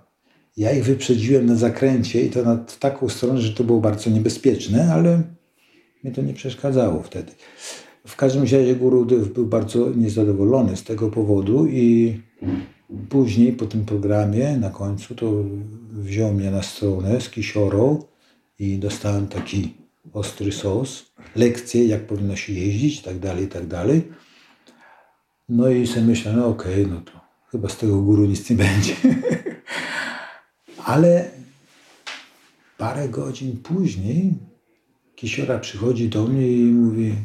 [0.57, 4.93] Ja ich wyprzedziłem na zakręcie i to na taką stronę, że to było bardzo niebezpieczne,
[4.93, 5.34] ale
[6.05, 7.31] mnie to nie przeszkadzało wtedy.
[8.07, 12.17] W każdym razie Gurudev był bardzo niezadowolony z tego powodu i
[13.09, 15.33] później po tym programie na końcu to
[15.91, 18.03] wziął mnie na stronę z kisiorą
[18.59, 19.73] i dostałem taki
[20.13, 24.03] ostry sos, lekcje jak powinno się jeździć i tak dalej, i tak dalej.
[25.49, 27.11] No i sobie myślę, no okej, okay, no to
[27.51, 28.95] chyba z tego góru nic nie będzie.
[30.93, 31.29] Ale
[32.77, 34.33] parę godzin później
[35.15, 37.15] Kisiora przychodzi do mnie i mówi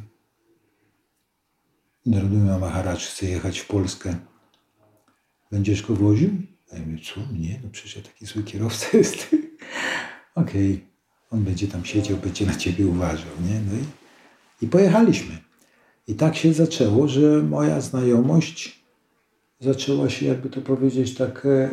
[2.07, 4.16] Naroduja Maharaj chce jechać w Polskę.
[5.50, 6.31] Będziesz go woził?
[6.72, 7.20] A ja mówię, co?
[7.38, 9.37] Nie, no przecież ja taki zły kierowca jest.
[10.35, 10.81] Okej, okay.
[11.31, 13.61] on będzie tam siedział, będzie na ciebie uważał, nie?
[13.61, 13.85] No i,
[14.64, 15.38] i pojechaliśmy.
[16.09, 18.85] I tak się zaczęło, że moja znajomość
[19.61, 21.70] zaczęła się, jakby to powiedzieć, tak e,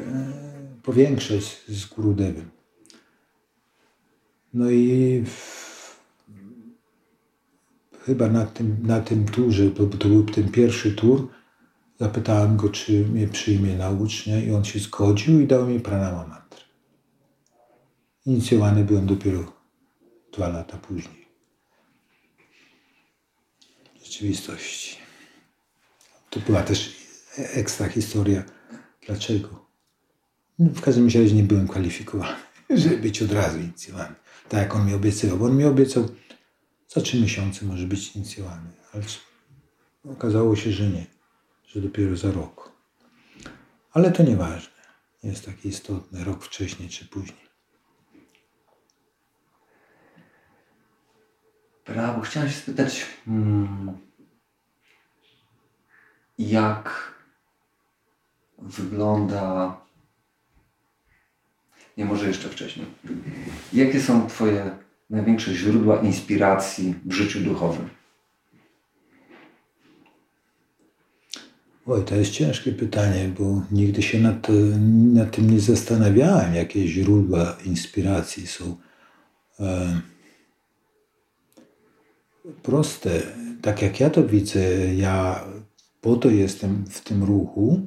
[0.84, 2.49] powiększać z Gurudewem.
[4.53, 5.57] No i w,
[8.08, 11.28] chyba na tym, na tym turze, to, to był ten pierwszy tur,
[12.00, 16.28] zapytałem go, czy mnie przyjmie na ucznia i on się zgodził i dał mi pranama
[16.28, 16.62] mantrę.
[18.26, 19.54] Inicjowany byłem dopiero
[20.34, 21.28] dwa lata później.
[24.02, 24.98] W rzeczywistości.
[26.30, 26.96] To była też
[27.38, 28.43] ekstra historia.
[29.06, 29.65] Dlaczego?
[30.60, 32.36] No, w każdym razie nie byłem kwalifikowany,
[32.82, 34.15] żeby być od razu inicjowany.
[34.50, 35.38] Tak jak on mi obiecywał.
[35.38, 36.08] Bo on mi obiecał
[36.88, 38.69] za trzy miesiące może być inicjowany.
[38.93, 39.04] Ale
[40.13, 41.06] okazało się, że nie,
[41.67, 42.71] że dopiero za rok.
[43.91, 44.78] Ale to nieważne.
[45.23, 47.47] Nie jest takie istotne, rok wcześniej czy później.
[51.86, 53.97] Brawo, chciałem się spytać, hmm,
[56.38, 57.13] jak
[58.58, 59.78] wygląda.
[61.97, 62.86] Nie, może jeszcze wcześniej.
[63.73, 64.78] Jakie są Twoje
[65.10, 67.89] największe źródła inspiracji w życiu duchowym?
[71.86, 74.48] Oj, to jest ciężkie pytanie, bo nigdy się nad,
[75.13, 78.78] nad tym nie zastanawiałem, jakie źródła inspiracji są.
[79.60, 80.02] E,
[82.63, 83.22] proste.
[83.62, 85.43] Tak jak ja to widzę, ja
[86.02, 87.82] po to jestem w tym ruchu,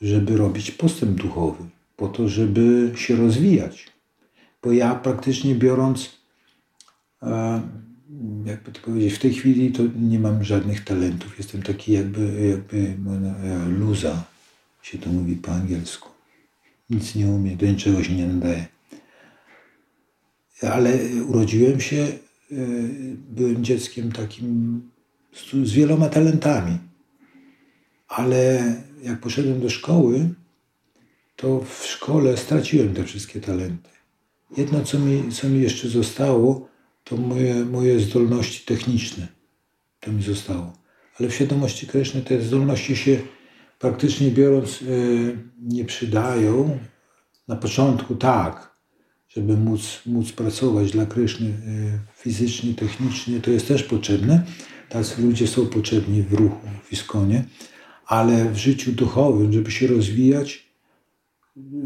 [0.00, 1.64] żeby robić postęp duchowy,
[1.96, 3.89] po to, żeby się rozwijać
[4.62, 6.10] bo ja praktycznie biorąc,
[7.22, 7.60] e,
[8.44, 11.38] jakby to powiedzieć, w tej chwili to nie mam żadnych talentów.
[11.38, 12.96] Jestem taki jakby, jakby
[13.44, 14.24] e, luza,
[14.82, 16.08] się to mówi po angielsku.
[16.90, 18.66] Nic nie umiem, do niczego się nie nadaje.
[20.62, 22.56] Ale urodziłem się, e,
[23.30, 24.82] byłem dzieckiem takim
[25.64, 26.78] z wieloma talentami.
[28.08, 30.28] Ale jak poszedłem do szkoły,
[31.36, 33.90] to w szkole straciłem te wszystkie talenty.
[34.56, 36.68] Jedno, co mi, co mi jeszcze zostało,
[37.04, 39.28] to moje, moje zdolności techniczne.
[40.00, 40.72] To mi zostało.
[41.18, 43.18] Ale w świadomości Kryszny te zdolności się
[43.78, 44.84] praktycznie biorąc e,
[45.62, 46.78] nie przydają.
[47.48, 48.76] Na początku tak,
[49.28, 51.52] żeby móc, móc pracować dla Kryszny e,
[52.16, 54.44] fizycznie, technicznie, to jest też potrzebne.
[54.88, 57.44] Tacy ludzie są potrzebni w ruchu, w Iskonie,
[58.06, 60.69] ale w życiu duchowym, żeby się rozwijać,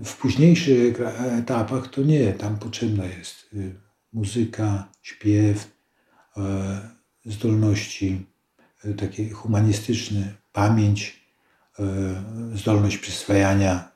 [0.05, 3.75] w późniejszych etapach to nie, tam potrzebna jest y,
[4.13, 5.71] muzyka, śpiew,
[6.37, 6.89] e,
[7.25, 8.27] zdolności
[8.97, 11.25] takie humanistyczne, pamięć,
[12.55, 13.89] zdolność przyswajania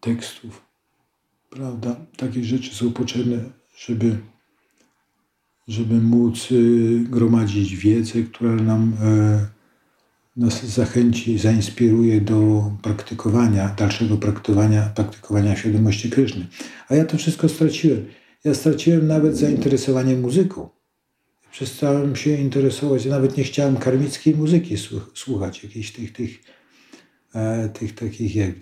[0.00, 0.62] tekstów.
[1.50, 1.96] Prawda?
[2.16, 3.38] Takie rzeczy są potrzebne,
[3.76, 4.18] żeby,
[5.68, 6.48] żeby móc
[7.02, 8.92] gromadzić wiedzę, która nam
[10.38, 16.46] nas zachęci, zainspiruje do praktykowania, dalszego praktykowania, praktykowania świadomości Kryszny.
[16.88, 18.06] A ja to wszystko straciłem.
[18.44, 20.68] Ja straciłem nawet zainteresowanie muzyką.
[21.50, 24.76] Przestałem się interesować, nawet nie chciałem karmickiej muzyki
[25.14, 26.38] słuchać, jakichś tych, tych,
[27.34, 28.54] e, tych takich jak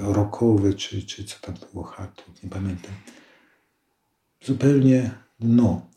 [0.00, 2.92] rockowe, czy, czy co tam było, hard, nie pamiętam.
[4.44, 5.90] Zupełnie dno.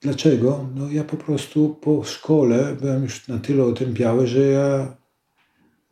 [0.00, 0.68] Dlaczego?
[0.74, 4.96] No ja po prostu po szkole byłem już na tyle otępiały, że ja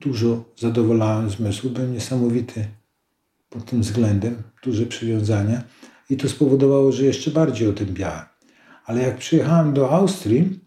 [0.01, 2.69] dużo zadowalałem zmysłu, byłem niesamowity
[3.51, 5.63] pod tym względem, duże przywiązania
[6.11, 8.25] i to spowodowało, że jeszcze bardziej otępiałem.
[8.85, 10.61] Ale jak przyjechałem do Austrii,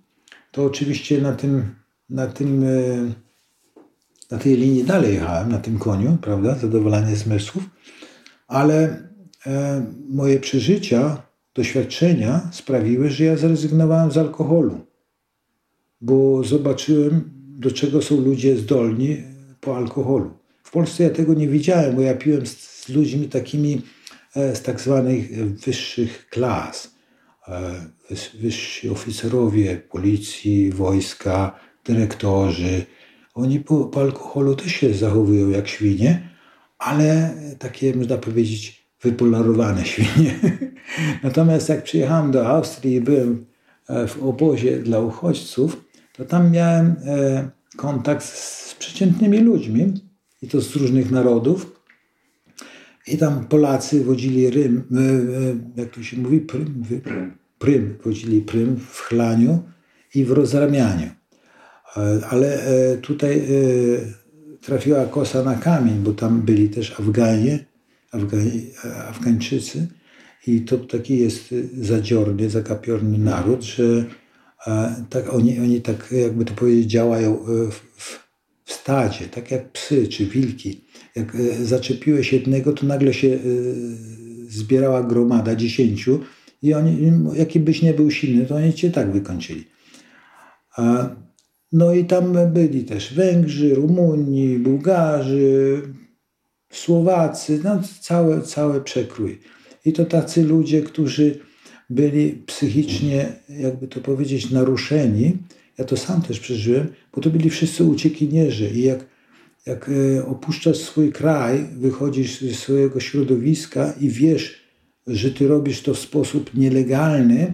[0.52, 1.76] to oczywiście na tym,
[2.10, 2.68] na tym, e,
[4.32, 7.64] na tej linii dalej jechałem, na tym koniu, prawda, zadowolenie zmysłów,
[8.48, 9.04] ale
[9.46, 11.29] e, moje przeżycia
[11.60, 14.80] doświadczenia sprawiły, że ja zrezygnowałem z alkoholu,
[16.02, 19.18] bo zobaczyłem, do czego są ludzie zdolni
[19.62, 20.32] po alkoholu.
[20.64, 23.82] W Polsce ja tego nie widziałem, bo ja piłem z, z ludźmi takimi
[24.36, 26.96] e, z tak zwanych wyższych klas.
[27.48, 27.72] E,
[28.42, 32.86] wyżsi oficerowie policji, wojska, dyrektorzy.
[33.34, 36.30] Oni po, po alkoholu też się zachowują jak świnie,
[36.78, 40.40] ale takie, można powiedzieć, wypolarowane świnie.
[41.24, 43.46] Natomiast jak przyjechałem do Austrii i byłem
[43.88, 49.94] e, w obozie dla uchodźców, to tam miałem e, kontakt z przeciętnymi ludźmi
[50.42, 51.82] i to z różnych narodów.
[53.08, 54.84] I tam Polacy wodzili rym,
[55.78, 56.84] e, jak to się mówi, prym,
[57.60, 59.64] prym, wodzili prym w chlaniu
[60.16, 61.10] i w rozramianiu.
[62.30, 62.60] Ale
[63.02, 63.48] tutaj
[64.62, 67.66] trafiła kosa na kamień, bo tam byli też Afganie,
[69.08, 69.88] Afgańczycy
[70.48, 74.06] i to taki jest zadziorny, zakapiorny naród, że
[75.10, 78.20] tak, oni, oni tak, jakby to powiedzieć, działają e, w,
[78.66, 80.82] w stadzie, tak jak psy czy wilki.
[81.16, 83.40] Jak e, zaczepiłeś jednego, to nagle się e,
[84.50, 86.20] zbierała gromada dziesięciu
[86.62, 89.64] i oni, jaki byś nie był silny, to oni cię tak wykończyli.
[91.72, 95.82] No i tam byli też Węgrzy, Rumuni, Bułgarzy,
[96.70, 99.40] Słowacy, no cały, cały przekrój.
[99.86, 101.40] I to tacy ludzie, którzy
[101.90, 105.38] byli psychicznie, jakby to powiedzieć, naruszeni.
[105.78, 108.70] Ja to sam też przeżyłem, bo to byli wszyscy uciekinierzy.
[108.70, 109.06] I jak,
[109.66, 114.60] jak e, opuszczasz swój kraj, wychodzisz ze swojego środowiska i wiesz,
[115.08, 117.54] że ty robisz to w sposób nielegalny,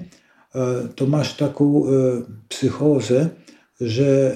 [0.55, 1.89] e, to masz taką e,
[2.49, 3.29] psychozę,
[3.81, 4.35] że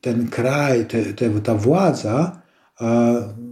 [0.00, 2.42] ten kraj, te, te, ta władza,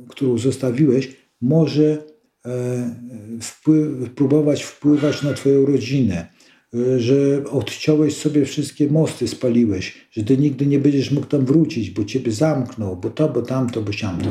[0.08, 2.14] którą zostawiłeś, może
[2.46, 6.26] E, wpływ, próbować wpływać na Twoją rodzinę,
[6.74, 11.90] e, że odciąłeś sobie wszystkie mosty, spaliłeś, że Ty nigdy nie będziesz mógł tam wrócić,
[11.90, 14.28] bo Ciebie zamknął, bo to, bo tamto, bo siamto.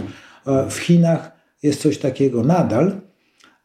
[0.69, 1.31] W Chinach
[1.63, 3.01] jest coś takiego nadal,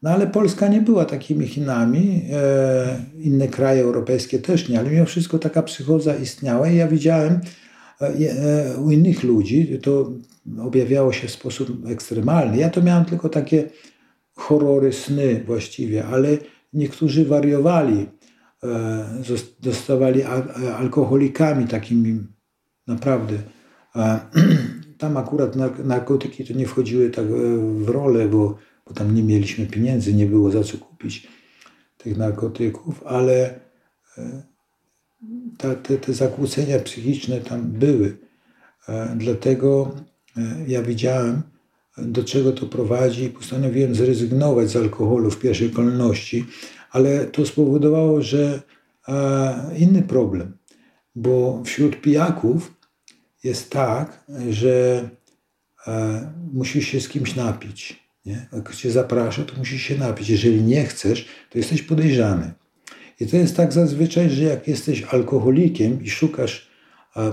[0.01, 5.05] no ale Polska nie była takimi Chinami, e, inne kraje europejskie też nie, ale mimo
[5.05, 7.39] wszystko taka psychoza istniała i ja widziałem
[8.85, 10.11] u innych ludzi, to
[10.61, 12.57] objawiało się w sposób ekstremalny.
[12.57, 13.69] Ja to miałem tylko takie
[14.35, 16.37] horrory, sny właściwie, ale
[16.73, 18.07] niektórzy wariowali,
[18.63, 19.23] e,
[19.61, 20.23] zostawali
[20.77, 22.19] alkoholikami takimi
[22.87, 23.37] naprawdę.
[24.97, 28.57] Tam akurat narkotyki to nie wchodziły tak e, w rolę, bo,
[28.87, 31.27] bo tam nie mieliśmy pieniędzy, nie było za co kupić
[31.97, 33.59] tych narkotyków, ale
[34.17, 34.48] e,
[35.57, 38.17] ta, te, te zakłócenia psychiczne tam były.
[39.15, 39.95] Dlatego
[40.67, 41.41] ja widziałem,
[41.97, 43.29] do czego to prowadzi.
[43.29, 46.45] Postanowiłem zrezygnować z alkoholu w pierwszej kolejności,
[46.91, 48.61] ale to spowodowało, że
[49.77, 50.57] inny problem,
[51.15, 52.73] bo wśród pijaków
[53.43, 55.09] jest tak, że
[56.53, 58.09] musisz się z kimś napić.
[58.25, 58.47] Nie?
[58.53, 60.29] Jak cię zaprasza, to musisz się napić.
[60.29, 62.51] Jeżeli nie chcesz, to jesteś podejrzany.
[63.19, 66.69] I to jest tak zazwyczaj, że jak jesteś alkoholikiem i szukasz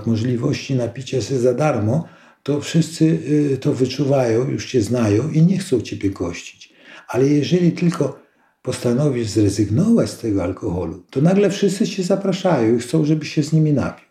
[0.05, 2.07] możliwości napicia się za darmo,
[2.43, 3.05] to wszyscy
[3.53, 6.73] y, to wyczuwają, już cię znają i nie chcą ciebie gościć.
[7.07, 8.19] Ale jeżeli tylko
[8.61, 13.53] postanowisz zrezygnować z tego alkoholu, to nagle wszyscy cię zapraszają i chcą, żebyś się z
[13.53, 14.05] nimi napił.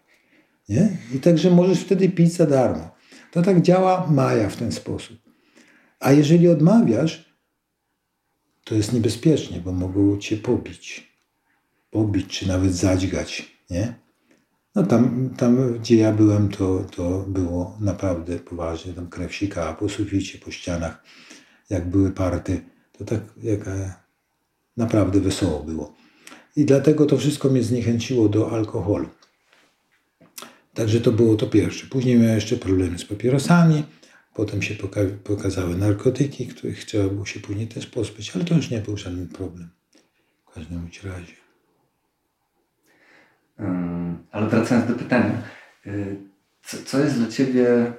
[0.69, 0.97] Nie?
[1.15, 2.91] I także możesz wtedy pić za darmo.
[3.33, 5.17] To tak działa Maja w ten sposób.
[6.01, 7.37] A jeżeli odmawiasz,
[8.65, 11.16] to jest niebezpiecznie, bo mogą cię pobić.
[11.97, 13.57] Pobić czy nawet zadźgać.
[13.71, 13.95] Nie?
[14.75, 18.93] No tam, tam gdzie ja byłem, to, to było naprawdę poważnie.
[18.93, 21.05] Tam krew sikała po suficie, po ścianach,
[21.71, 22.61] jak były party.
[22.99, 23.95] To tak jak e,
[24.77, 25.95] naprawdę wesoło było.
[26.57, 29.09] I dlatego to wszystko mnie zniechęciło do alkoholu.
[30.75, 31.87] Także to było to pierwsze.
[31.87, 33.85] Później miałem jeszcze problemy z papierosami.
[34.35, 38.71] Potem się poka- pokazały narkotyki, których trzeba było się później też pozbyć, ale to już
[38.71, 39.71] nie był żaden problem.
[40.51, 41.46] W każdym razie.
[44.31, 45.43] Ale wracając do pytania,
[45.87, 46.17] y,
[46.65, 47.93] co, co jest dla Ciebie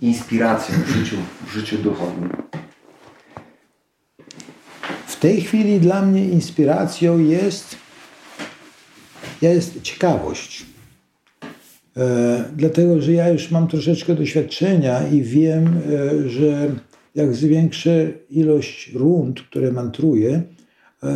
[0.00, 1.16] inspiracją w życiu,
[1.46, 2.32] w życiu duchowym?
[5.06, 7.76] W tej chwili dla mnie inspiracją jest,
[9.42, 10.66] jest ciekawość.
[11.96, 16.70] E, dlatego, że ja już mam troszeczkę doświadczenia i wiem, e, że
[17.14, 20.42] jak zwiększę ilość rund, które mantruję,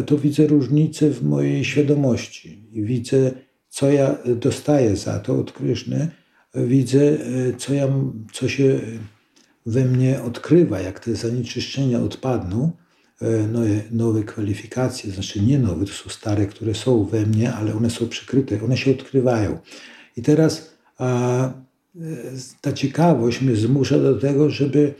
[0.06, 3.30] to widzę różnicę w mojej świadomości i widzę,
[3.68, 6.08] co ja dostaję za to od Kryszny,
[6.54, 7.18] widzę,
[7.58, 7.88] co, ja,
[8.32, 8.80] co się
[9.66, 12.72] we mnie odkrywa, jak te zanieczyszczenia odpadną,
[13.52, 17.90] nowe, nowe kwalifikacje, znaczy nie nowe, to są stare, które są we mnie, ale one
[17.90, 19.58] są przykryte, one się odkrywają.
[20.16, 21.52] I teraz a, e,
[22.60, 24.94] ta ciekawość mnie zmusza do tego, żeby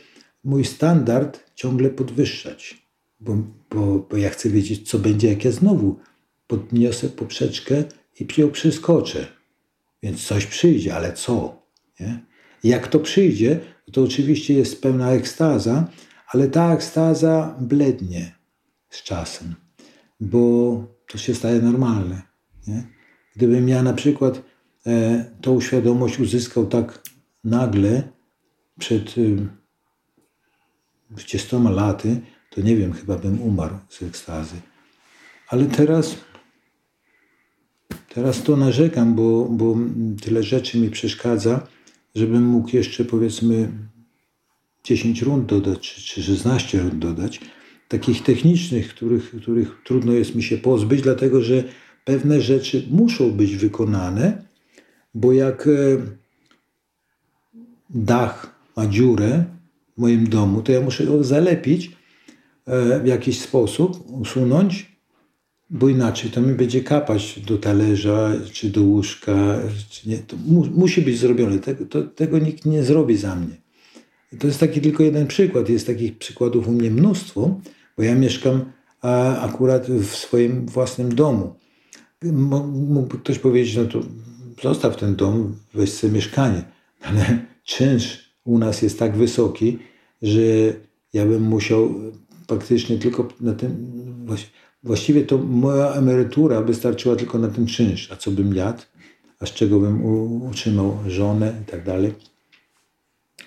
[0.44, 2.86] mój standard ciągle podwyższać,
[3.20, 3.36] bo,
[3.74, 5.96] bo, bo ja chcę wiedzieć, co będzie, jak ja znowu
[6.46, 7.84] podniosę poprzeczkę
[8.20, 9.26] i ją przeskoczę.
[10.02, 11.62] Więc coś przyjdzie, ale co?
[12.00, 12.20] Nie?
[12.64, 13.60] Jak to przyjdzie,
[13.92, 15.90] to oczywiście jest pełna ekstaza,
[16.28, 18.34] ale ta ekstaza blednie
[18.90, 19.54] z czasem,
[20.20, 22.22] bo to się staje normalne.
[22.66, 22.82] Nie?
[23.36, 24.42] Gdybym ja na przykład
[24.86, 27.02] E, tą świadomość uzyskał tak
[27.44, 28.02] nagle
[28.78, 29.14] przed
[31.10, 32.20] 20 laty,
[32.54, 34.56] to nie wiem, chyba bym umarł z ekstazy.
[35.48, 36.16] Ale teraz,
[38.14, 39.76] teraz to narzekam, bo, bo
[40.22, 41.66] tyle rzeczy mi przeszkadza,
[42.14, 43.68] żebym mógł jeszcze powiedzmy
[44.84, 47.40] 10 rund dodać, czy 16 rund dodać,
[47.88, 51.64] takich technicznych, których, których trudno jest mi się pozbyć, dlatego że
[52.04, 54.42] pewne rzeczy muszą być wykonane,
[55.14, 55.70] bo jak e,
[57.90, 59.44] dach ma dziurę
[59.96, 62.01] w moim domu, to ja muszę go zalepić
[63.02, 64.92] w jakiś sposób, usunąć,
[65.70, 69.58] bo inaczej to mi będzie kapać do talerza, czy do łóżka.
[69.90, 70.18] Czy nie.
[70.18, 71.58] To mu, musi być zrobione.
[71.58, 73.56] Tego, to, tego nikt nie zrobi za mnie.
[74.38, 75.68] To jest taki tylko jeden przykład.
[75.68, 77.60] Jest takich przykładów u mnie mnóstwo,
[77.96, 78.64] bo ja mieszkam
[79.00, 81.54] a, akurat w swoim własnym domu.
[82.72, 84.00] Mógłby ktoś powiedzieć, no to
[84.62, 86.62] zostaw ten dom, weź sobie mieszkanie.
[87.06, 89.78] Ale czynsz u nas jest tak wysoki,
[90.22, 90.40] że
[91.12, 91.94] ja bym musiał
[92.56, 93.92] praktycznie tylko na tym,
[94.82, 98.82] właściwie to moja emerytura wystarczyła tylko na ten czynsz, a co bym jadł,
[99.40, 100.04] a z czego bym
[100.42, 102.12] utrzymał żonę i tak dalej.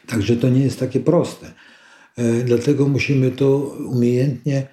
[0.07, 1.53] Także to nie jest takie proste.
[2.17, 3.57] E, dlatego musimy to
[3.89, 4.67] umiejętnie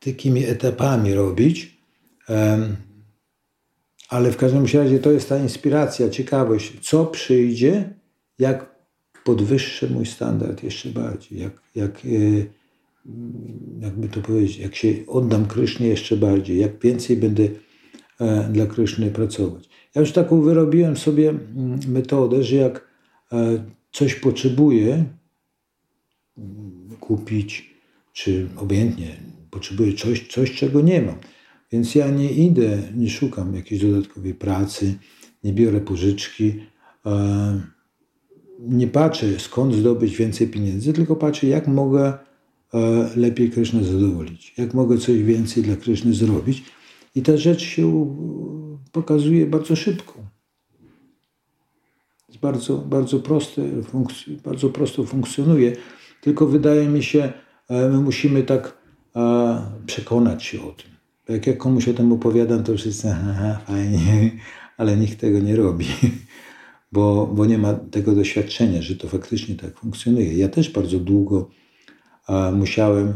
[0.00, 1.78] takimi etapami robić.
[4.08, 7.94] Ale w każdym razie to jest ta inspiracja, ciekawość, co przyjdzie,
[8.38, 8.74] jak
[9.24, 12.57] podwyższę mój standard jeszcze bardziej, jak, jak, e,
[13.80, 17.48] jakby to powiedzieć, jak się oddam Krysznie jeszcze bardziej, jak więcej będę
[18.20, 19.68] e, dla Kryszny pracować.
[19.94, 22.88] Ja już taką wyrobiłem sobie mm, metodę, że jak
[23.32, 25.04] e, coś potrzebuję
[26.38, 27.74] mm, kupić,
[28.12, 29.16] czy obojętnie
[29.50, 31.16] potrzebuję coś, coś czego nie mam,
[31.72, 34.94] więc ja nie idę, nie szukam jakiejś dodatkowej pracy,
[35.44, 36.54] nie biorę pożyczki,
[37.06, 37.60] e,
[38.60, 42.27] nie patrzę skąd zdobyć więcej pieniędzy, tylko patrzę jak mogę
[43.16, 46.64] lepiej Krysznę zadowolić, jak mogę coś więcej dla Kryszny zrobić.
[47.14, 48.16] I ta rzecz się
[48.92, 50.14] pokazuje bardzo szybko.
[52.28, 53.62] Jest bardzo, bardzo, proste,
[54.44, 55.76] bardzo prosto funkcjonuje,
[56.20, 57.32] tylko wydaje mi się,
[57.68, 58.78] e, my musimy tak
[59.86, 60.90] przekonać się o tym.
[61.28, 64.30] Jak ja komuś o tym opowiadam, to wszyscy, aha, fajnie,
[64.78, 65.86] ale nikt tego nie robi,
[66.92, 70.34] bo, bo nie ma tego doświadczenia, że to faktycznie tak funkcjonuje.
[70.34, 71.50] Ja też bardzo długo
[72.52, 73.14] musiałem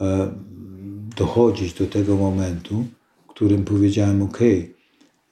[0.00, 0.04] a,
[1.16, 2.86] dochodzić do tego momentu,
[3.24, 4.70] w którym powiedziałem, ok, e,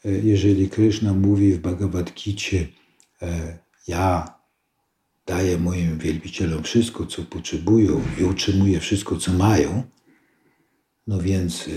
[0.04, 2.56] jeżeli Krishna mówi w Bhagavad Gita,
[3.22, 3.58] e,
[3.88, 4.34] ja
[5.26, 9.82] daję moim wielbicielom wszystko, co potrzebują i utrzymuję wszystko, co mają,
[11.06, 11.68] no więc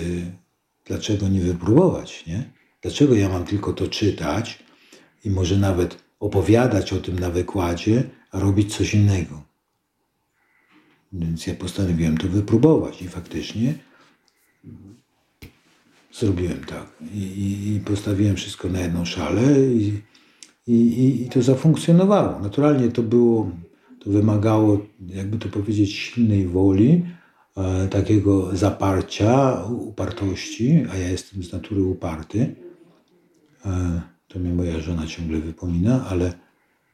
[0.85, 2.51] dlaczego nie wypróbować, nie?
[2.81, 4.63] Dlaczego ja mam tylko to czytać
[5.23, 9.41] i może nawet opowiadać o tym na wykładzie, a robić coś innego?
[11.19, 13.73] Więc ja postanowiłem to wypróbować i faktycznie
[16.19, 16.87] zrobiłem tak.
[17.13, 19.41] I, i, postawiłem wszystko na jedną szalę
[19.73, 20.01] i,
[20.67, 22.39] i, to zafunkcjonowało.
[22.39, 23.51] Naturalnie to było,
[23.99, 27.05] to wymagało, jakby to powiedzieć, silnej woli,
[27.57, 32.55] e, takiego zaparcia, upartości, a ja jestem z natury uparty.
[33.65, 36.33] E, to mi moja żona ciągle wypomina, ale,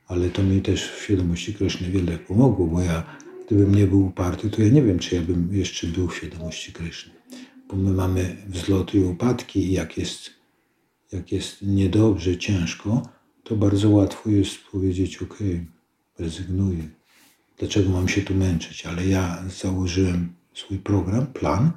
[0.07, 3.03] ale to mi też w świadomości Kryszny wiele pomogło, bo ja,
[3.51, 6.73] gdybym nie był uparty, to ja nie wiem, czy ja bym jeszcze był w świadomości
[6.73, 7.11] Kryszny.
[7.69, 10.29] Bo my mamy wzloty i upadki i jak jest,
[11.11, 13.09] jak jest niedobrze, ciężko,
[13.43, 15.37] to bardzo łatwo jest powiedzieć, ok,
[16.19, 16.89] rezygnuję.
[17.59, 18.85] Dlaczego mam się tu męczyć?
[18.85, 21.71] Ale ja założyłem swój program, plan.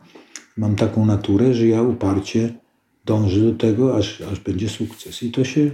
[0.57, 2.55] Mam taką naturę, że ja uparcie
[3.05, 5.23] dążę do tego, aż, aż będzie sukces.
[5.23, 5.71] I to się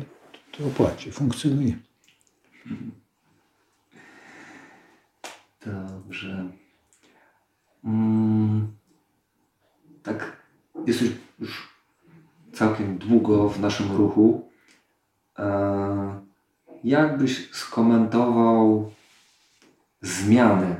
[0.58, 1.89] to opłaci, funkcjonuje.
[6.10, 6.48] Dobrze.
[7.84, 8.68] Mm,
[10.02, 10.36] tak,
[10.86, 11.08] jesteś
[11.38, 11.68] już
[12.52, 14.50] całkiem długo w naszym ruchu.
[15.38, 16.20] E,
[16.84, 18.92] jak byś skomentował
[20.02, 20.76] zmiany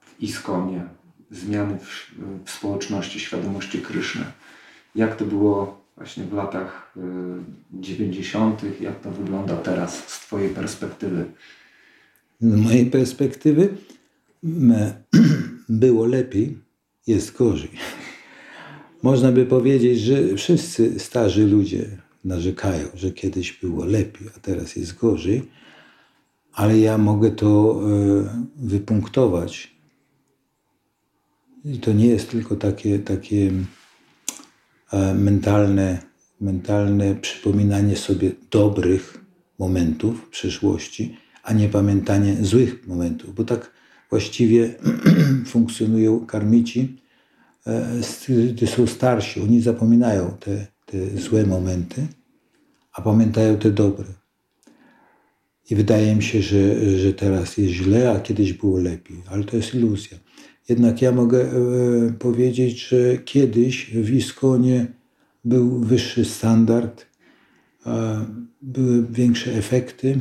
[0.00, 0.84] w Iskonie,
[1.30, 4.24] zmiany w, w społeczności świadomości Kryszny?
[4.94, 6.94] Jak to było właśnie w latach
[7.72, 11.24] 90., y, jak to wygląda teraz z Twojej perspektywy?
[12.40, 13.76] Z mojej perspektywy
[15.68, 16.58] było lepiej,
[17.06, 17.70] jest gorzej.
[19.02, 24.94] Można by powiedzieć, że wszyscy starzy ludzie narzekają, że kiedyś było lepiej, a teraz jest
[24.98, 25.48] gorzej,
[26.52, 29.78] ale ja mogę to e, wypunktować.
[31.64, 33.52] I to nie jest tylko takie, takie
[34.92, 35.98] e, mentalne,
[36.40, 39.24] mentalne przypominanie sobie dobrych
[39.58, 41.16] momentów przeszłości,
[41.48, 43.70] a nie pamiętanie złych momentów, bo tak
[44.10, 44.74] właściwie
[45.52, 46.96] funkcjonują karmici,
[47.66, 48.00] e,
[48.52, 49.40] gdy są starsi.
[49.40, 52.06] Oni zapominają te, te złe momenty,
[52.92, 54.04] a pamiętają te dobre.
[55.70, 59.56] I wydaje mi się, że, że teraz jest źle, a kiedyś było lepiej, ale to
[59.56, 60.18] jest iluzja.
[60.68, 61.52] Jednak ja mogę e,
[62.18, 64.86] powiedzieć, że kiedyś w Iskonie
[65.44, 67.06] był wyższy standard,
[67.86, 68.24] e,
[68.62, 70.18] były większe efekty,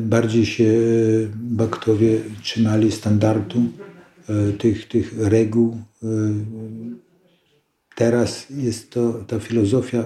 [0.00, 0.72] bardziej się
[1.34, 3.62] baktowie trzymali standardu
[4.28, 6.06] e, tych, tych reguł e,
[7.94, 10.04] Teraz jest to ta filozofia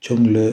[0.00, 0.52] ciągle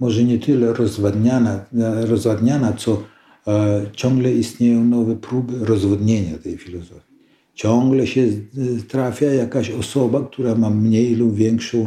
[0.00, 1.64] może nie tyle rozwadniana,
[2.06, 3.02] rozwadniana co
[3.46, 7.08] e, ciągle istnieją nowe próby rozwodnienia tej filozofii.
[7.54, 8.26] Ciągle się
[8.88, 11.86] trafia jakaś osoba, która ma mniej lub większą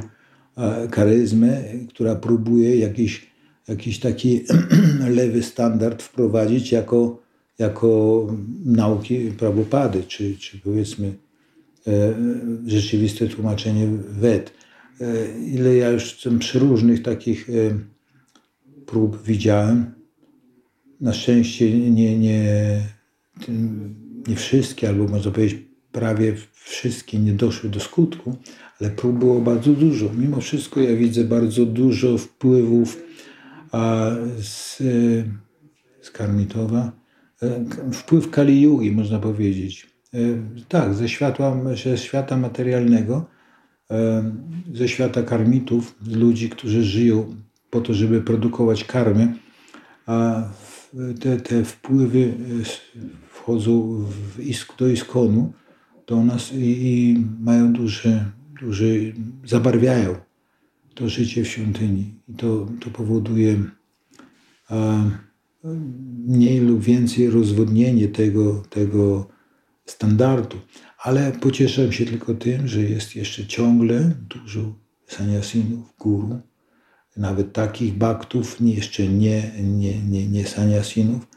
[0.58, 3.31] e, charyzmę, która próbuje jakiś,
[3.72, 4.44] jakiś taki
[5.18, 7.22] lewy standard wprowadzić jako,
[7.60, 8.28] jako
[8.66, 11.14] nauki prawopady, czy, czy powiedzmy
[11.88, 12.14] E,
[12.68, 14.54] rzeczywiste tłumaczenie Wed.
[15.02, 15.06] E,
[15.48, 17.54] ile ja już przy różnych takich e,
[18.86, 19.92] prób widziałem.
[21.02, 22.82] Na szczęście nie, nie,
[24.28, 25.60] nie wszystkie, albo można powiedzieć
[25.92, 28.36] prawie wszystkie nie doszły do skutku,
[28.82, 30.12] ale prób było bardzo dużo.
[30.18, 32.98] Mimo wszystko ja widzę bardzo dużo wpływów
[33.72, 34.12] a,
[34.42, 34.78] z,
[36.02, 36.92] z Karmitowa.
[37.94, 39.88] Wpływ Kali Yugi, można powiedzieć.
[40.14, 40.18] E,
[40.68, 43.26] tak, ze, światła, ze świata materialnego,
[43.92, 44.32] e,
[44.74, 47.36] ze świata karmitów, ludzi, którzy żyją
[47.70, 49.34] po to, żeby produkować karmy,
[50.06, 50.44] a
[51.20, 52.34] te, te wpływy e,
[53.30, 54.04] wchodzą
[54.40, 55.54] isk, do iskonu
[56.08, 58.26] do nas i, i mają duże,
[58.62, 58.86] duże,
[59.46, 60.16] zabarwiają
[61.02, 62.14] to życie w świątyni.
[62.28, 63.64] I to, to powoduje
[64.70, 65.04] a,
[66.28, 69.28] mniej lub więcej rozwodnienie tego, tego
[69.86, 70.58] standardu.
[70.98, 74.76] Ale pocieszam się tylko tym, że jest jeszcze ciągle dużo
[75.08, 76.40] saniasinów, guru,
[77.18, 81.28] nawet takich baktów, jeszcze nie, nie, nie, nie saniasinów,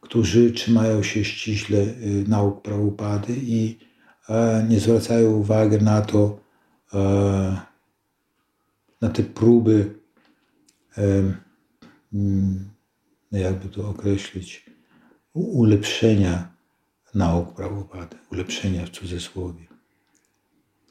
[0.00, 3.78] którzy trzymają się ściśle y, nauk Prabhupady i
[4.28, 6.40] e, nie zwracają uwagi na to,
[6.94, 7.73] e,
[9.04, 9.94] na te próby,
[12.12, 12.70] mm,
[13.32, 14.66] jakby to określić,
[15.34, 16.54] ulepszenia
[17.14, 19.66] nauk Prabhupady, ulepszenia w cudzysłowie,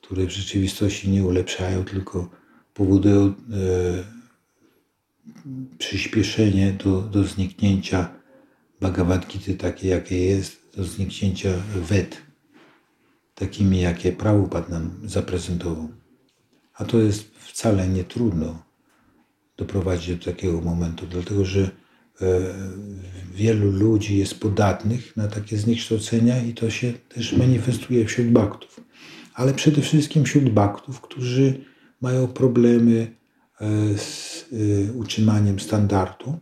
[0.01, 2.30] które w rzeczywistości nie ulepszają, tylko
[2.74, 3.34] powodują e,
[5.78, 8.14] przyspieszenie do, do zniknięcia
[8.82, 12.22] Bhagavad Gita takie, jakie jest, do zniknięcia Wed,
[13.36, 15.89] takimi, jakie Prabhupada nam zaprezentował.
[16.74, 18.64] A to jest wcale nie trudno
[19.58, 21.84] doprowadzić do takiego momentu, dlatego że
[22.22, 22.26] E,
[23.34, 28.80] wielu ludzi jest podatnych na takie zniekształcenia i to się też manifestuje wśród baktów.
[29.34, 31.66] ale przede wszystkim wśród baktów, którzy
[32.01, 33.16] mają problemy
[33.62, 34.45] e, z
[34.89, 36.39] e, utrzymaniem standardu,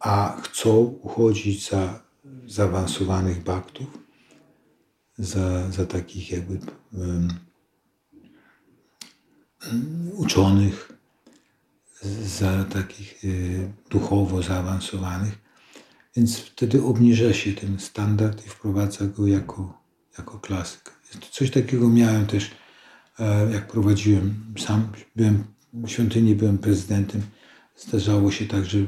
[0.00, 2.02] a chcą uchodzić za
[2.46, 3.98] zaawansowanych baktów,
[5.18, 6.58] za, za takich jakby
[10.12, 10.92] uczonych,
[12.22, 15.38] za takich y, duchowo zaawansowanych.
[16.16, 19.78] Więc wtedy obniża się ten standard i wprowadza go jako,
[20.18, 21.00] jako klasyk.
[21.30, 22.50] Coś takiego miałem też,
[23.18, 27.22] e, jak prowadziłem sam, byłem w świątyni, byłem prezydentem.
[27.76, 28.78] Zdarzało się tak, że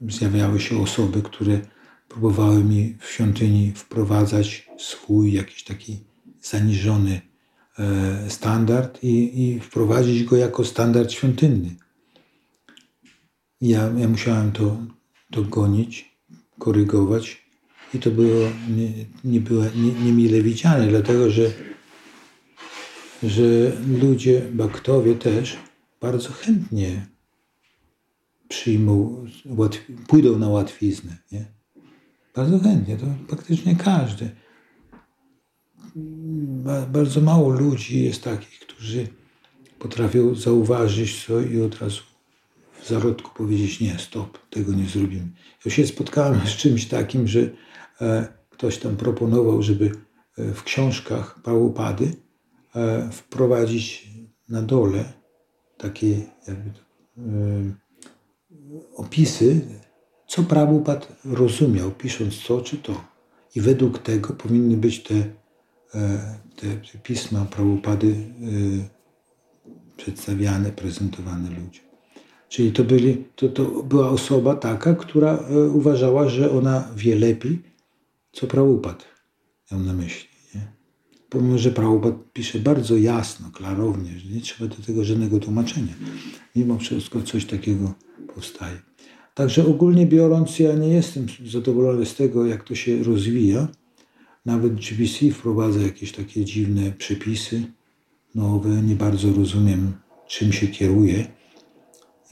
[0.00, 1.60] zjawiały się osoby, które
[2.08, 6.04] próbowały mi w świątyni wprowadzać swój jakiś taki
[6.42, 7.20] zaniżony
[8.28, 11.70] standard i, i wprowadzić go jako standard świątynny.
[13.60, 14.76] Ja, ja musiałem to,
[15.30, 16.18] to gonić,
[16.58, 17.48] korygować
[17.94, 18.90] i to było nie,
[19.24, 21.50] nie było nie, niemile widziane, dlatego że,
[23.22, 25.56] że ludzie, baktowie też
[26.00, 27.06] bardzo chętnie
[28.48, 29.24] przyjmą,
[30.06, 31.16] pójdą na łatwiznę.
[31.32, 31.44] Nie?
[32.34, 34.30] Bardzo chętnie, to praktycznie każdy.
[36.92, 39.08] Bardzo mało ludzi jest takich, którzy
[39.78, 42.02] potrafią zauważyć to i od razu
[42.82, 45.28] w zarodku powiedzieć nie, stop, tego nie zrobimy.
[45.64, 47.40] Ja się spotkałem z czymś takim, że
[48.00, 49.92] e, ktoś tam proponował, żeby
[50.38, 52.12] e, w książkach Pałupady
[52.74, 54.08] e, wprowadzić
[54.48, 55.12] na dole
[55.78, 56.08] takie
[56.48, 56.70] jakby,
[58.96, 59.60] opisy,
[60.26, 63.04] co Prabhupada rozumiał, pisząc to czy to.
[63.54, 65.14] I według tego powinny być te,
[66.56, 68.14] te, te pisma Prabhupady
[69.96, 71.88] przedstawiane, prezentowane ludziom.
[72.48, 77.62] Czyli to, byli, to, to była osoba taka, która e, uważała, że ona wie lepiej,
[78.32, 79.04] co Prabhupada
[79.72, 80.28] miał na myśli.
[80.54, 80.72] Nie?
[81.28, 85.94] Pomimo, że Prabhupada pisze bardzo jasno, klarownie, że nie trzeba do tego żadnego tłumaczenia.
[86.56, 87.94] Mimo wszystko coś takiego
[88.34, 88.78] powstaje.
[89.34, 93.68] Także ogólnie biorąc, ja nie jestem zadowolony z tego, jak to się rozwija.
[94.48, 97.62] Nawet GBC wprowadza jakieś takie dziwne przepisy
[98.34, 98.68] nowe.
[98.68, 99.92] Nie bardzo rozumiem,
[100.26, 101.26] czym się kieruje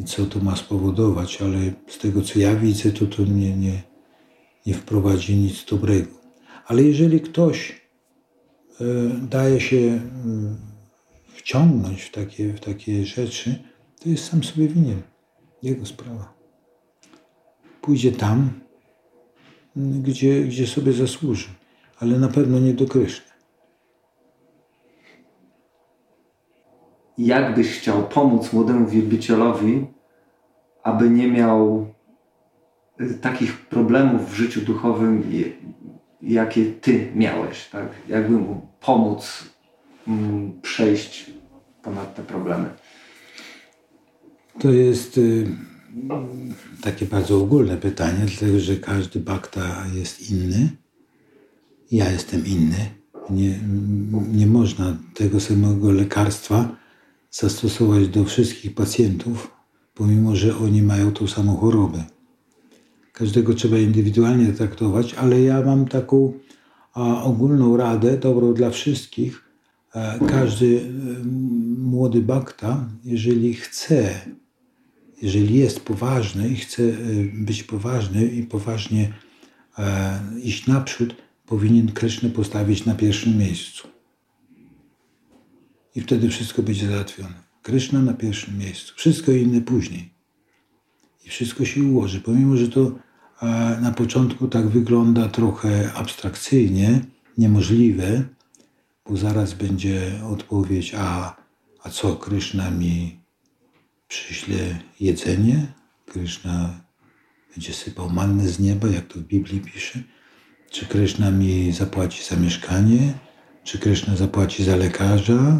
[0.00, 1.58] i co to ma spowodować, ale
[1.88, 3.82] z tego co ja widzę, to to nie, nie,
[4.66, 6.10] nie wprowadzi nic dobrego.
[6.66, 7.80] Ale jeżeli ktoś
[8.80, 8.84] e,
[9.28, 10.00] daje się e,
[11.34, 13.62] wciągnąć w takie, w takie rzeczy,
[14.00, 15.02] to jest sam sobie winien.
[15.62, 16.34] Jego sprawa.
[17.80, 18.60] Pójdzie tam,
[19.76, 21.48] gdzie, gdzie sobie zasłuży,
[22.00, 23.36] ale na pewno nie do Kryszny.
[27.18, 29.86] jak byś chciał pomóc młodemu wielbicielowi,
[30.82, 31.86] aby nie miał
[33.00, 35.22] y, takich problemów w życiu duchowym,
[36.22, 37.88] jakie ty miałeś, tak?
[38.08, 39.44] Jakby mu pomóc
[40.08, 41.30] mm, przejść
[41.82, 42.68] ponad te problemy?
[44.60, 45.46] To jest y,
[46.82, 50.85] takie bardzo ogólne pytanie, dlatego że każdy bakta jest inny.
[51.90, 52.90] Ja jestem inny.
[53.30, 53.58] Nie,
[54.32, 56.76] nie można tego samego lekarstwa
[57.30, 59.50] zastosować do wszystkich pacjentów,
[59.94, 62.04] pomimo że oni mają tą samą chorobę.
[63.12, 66.32] Każdego trzeba indywidualnie traktować, ale ja mam taką
[66.92, 69.46] a, ogólną radę, dobrą dla wszystkich.
[69.94, 71.24] E, każdy e,
[71.78, 74.20] młody bakta, jeżeli chce,
[75.22, 76.94] jeżeli jest poważny i chce e,
[77.32, 79.12] być poważny i poważnie
[80.42, 81.14] iść naprzód,
[81.46, 83.88] powinien Krysznę postawić na pierwszym miejscu
[85.94, 87.34] i wtedy wszystko będzie załatwione.
[87.62, 90.10] Kryszna na pierwszym miejscu, wszystko inne później.
[91.24, 92.20] I wszystko się ułoży.
[92.20, 92.92] Pomimo, że to
[93.82, 97.00] na początku tak wygląda trochę abstrakcyjnie,
[97.38, 98.24] niemożliwe,
[99.08, 101.36] bo zaraz będzie odpowiedź, a,
[101.82, 103.20] a co, Kryszna mi
[104.08, 105.66] przyśle jedzenie?
[106.06, 106.80] Kryszna
[107.54, 110.02] będzie sypał mannę z nieba, jak to w Biblii pisze?
[110.70, 113.12] Czy Kryszna mi zapłaci za mieszkanie?
[113.64, 115.56] Czy Kryszna zapłaci za lekarza?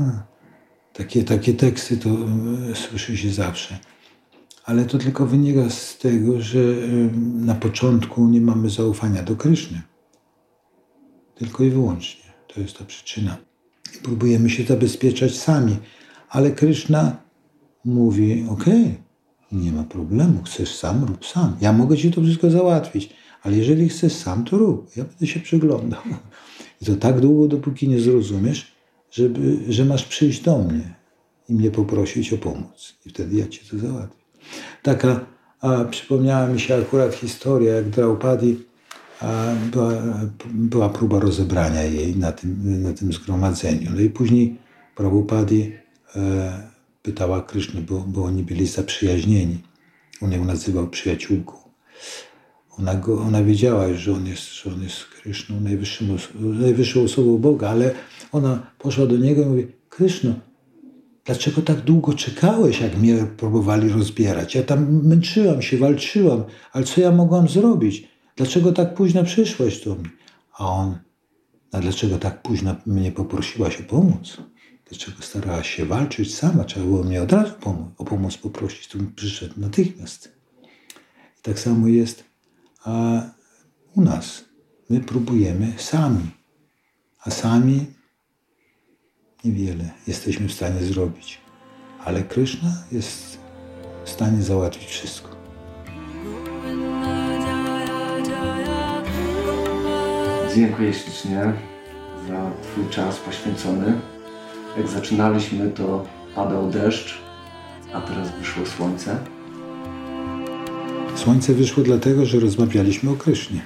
[0.93, 3.79] Takie, takie teksty to e, słyszy się zawsze.
[4.65, 6.59] Ale to tylko wynika z tego, że
[7.35, 9.83] na początku nie mamy zaufania do Kryszny.
[11.35, 12.25] Tylko i wyłącznie.
[12.55, 13.37] To jest ta przyczyna.
[13.95, 15.77] I próbujemy się zabezpieczać sami.
[16.29, 17.17] Ale Kryszna
[17.85, 18.65] mówi, ok,
[19.53, 21.57] nie ma problemu, chcesz sam, rób sam.
[21.61, 23.11] Ja mogę ci to wszystko załatwić,
[23.47, 24.97] ale jeżeli chcesz sam, to rób.
[24.97, 26.01] Ja będę się przyglądał.
[26.83, 28.73] I to tak długo, dopóki nie zrozumiesz,
[29.11, 30.95] żeby, że masz przyjść do mnie
[31.49, 32.95] i mnie poprosić o pomoc.
[33.07, 34.23] I wtedy ja ci to załatwię.
[34.83, 35.27] Taka,
[35.61, 38.57] a przypomniała mi się akurat historia, jak Draupadi
[39.73, 39.93] była,
[40.45, 43.91] była próba rozebrania jej na tym, na tym zgromadzeniu.
[43.95, 44.57] No i później
[44.95, 45.73] Prabhupadi
[46.17, 46.69] e,
[47.03, 49.59] pytała Krysznę, bo, bo oni byli zaprzyjaźnieni.
[50.23, 51.66] On ją nazywał przyjaciółką.
[52.79, 56.05] Ona, go, ona wiedziała że on jest, że on jest Kryszną, najwyższą,
[56.41, 57.95] najwyższą osobą Boga, ale
[58.33, 60.35] ona poszła do niego i mówi, Kryszno,
[61.24, 64.55] dlaczego tak długo czekałeś, jak mnie próbowali rozbierać?
[64.55, 68.09] Ja tam męczyłam się, walczyłam, ale co ja mogłam zrobić?
[68.37, 70.11] Dlaczego tak późno przyszłeś do mnie?
[70.59, 70.99] A on,
[71.72, 74.37] a dlaczego tak późno mnie poprosiłaś o pomoc?
[74.91, 76.64] Dlaczego starałaś się walczyć sama?
[76.64, 80.33] Trzeba było mnie od razu pomóc, o pomoc poprosić, to przyszedł natychmiast.
[81.39, 82.26] I tak samo jest
[82.87, 83.22] a
[83.97, 84.45] u nas.
[84.91, 86.30] My próbujemy sami,
[87.24, 87.87] a sami
[89.45, 91.41] niewiele jesteśmy w stanie zrobić.
[92.05, 93.39] Ale Kryszna jest
[94.05, 95.37] w stanie załatwić wszystko.
[100.55, 101.53] Dziękuję ślicznie
[102.28, 104.01] za Twój czas poświęcony.
[104.76, 107.18] Jak zaczynaliśmy, to padał deszcz,
[107.93, 109.36] a teraz wyszło słońce.
[111.17, 113.61] Słońce wyszło dlatego, że rozmawialiśmy o Krysznie.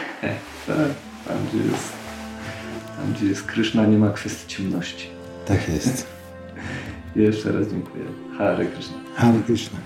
[0.66, 0.76] tak,
[1.28, 1.92] tam gdzie jest,
[2.96, 5.08] tam gdzie jest Kryszna nie ma kwestii ciemności.
[5.46, 6.06] Tak jest.
[7.16, 8.04] Jeszcze raz dziękuję.
[8.38, 8.96] Hare Krishna.
[9.14, 9.78] Hare Krishna.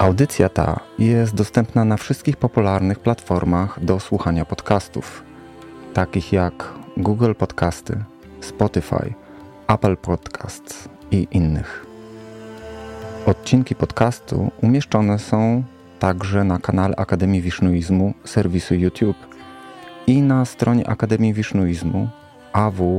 [0.00, 5.22] Audycja ta jest dostępna na wszystkich popularnych platformach do słuchania podcastów,
[5.94, 8.04] takich jak Google Podcasty,
[8.40, 9.14] Spotify,
[9.68, 11.86] Apple Podcasts i innych.
[13.26, 15.62] Odcinki podcastu umieszczone są
[15.98, 19.16] także na kanale Akademii Wisznuizmu serwisu YouTube
[20.06, 22.08] i na stronie Akademii Wisznuizmu
[22.52, 22.96] aw.edu.pl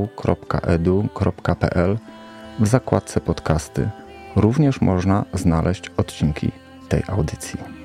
[2.60, 3.90] w zakładce podcasty
[4.36, 6.52] również można znaleźć odcinki
[6.88, 7.83] tej audycji.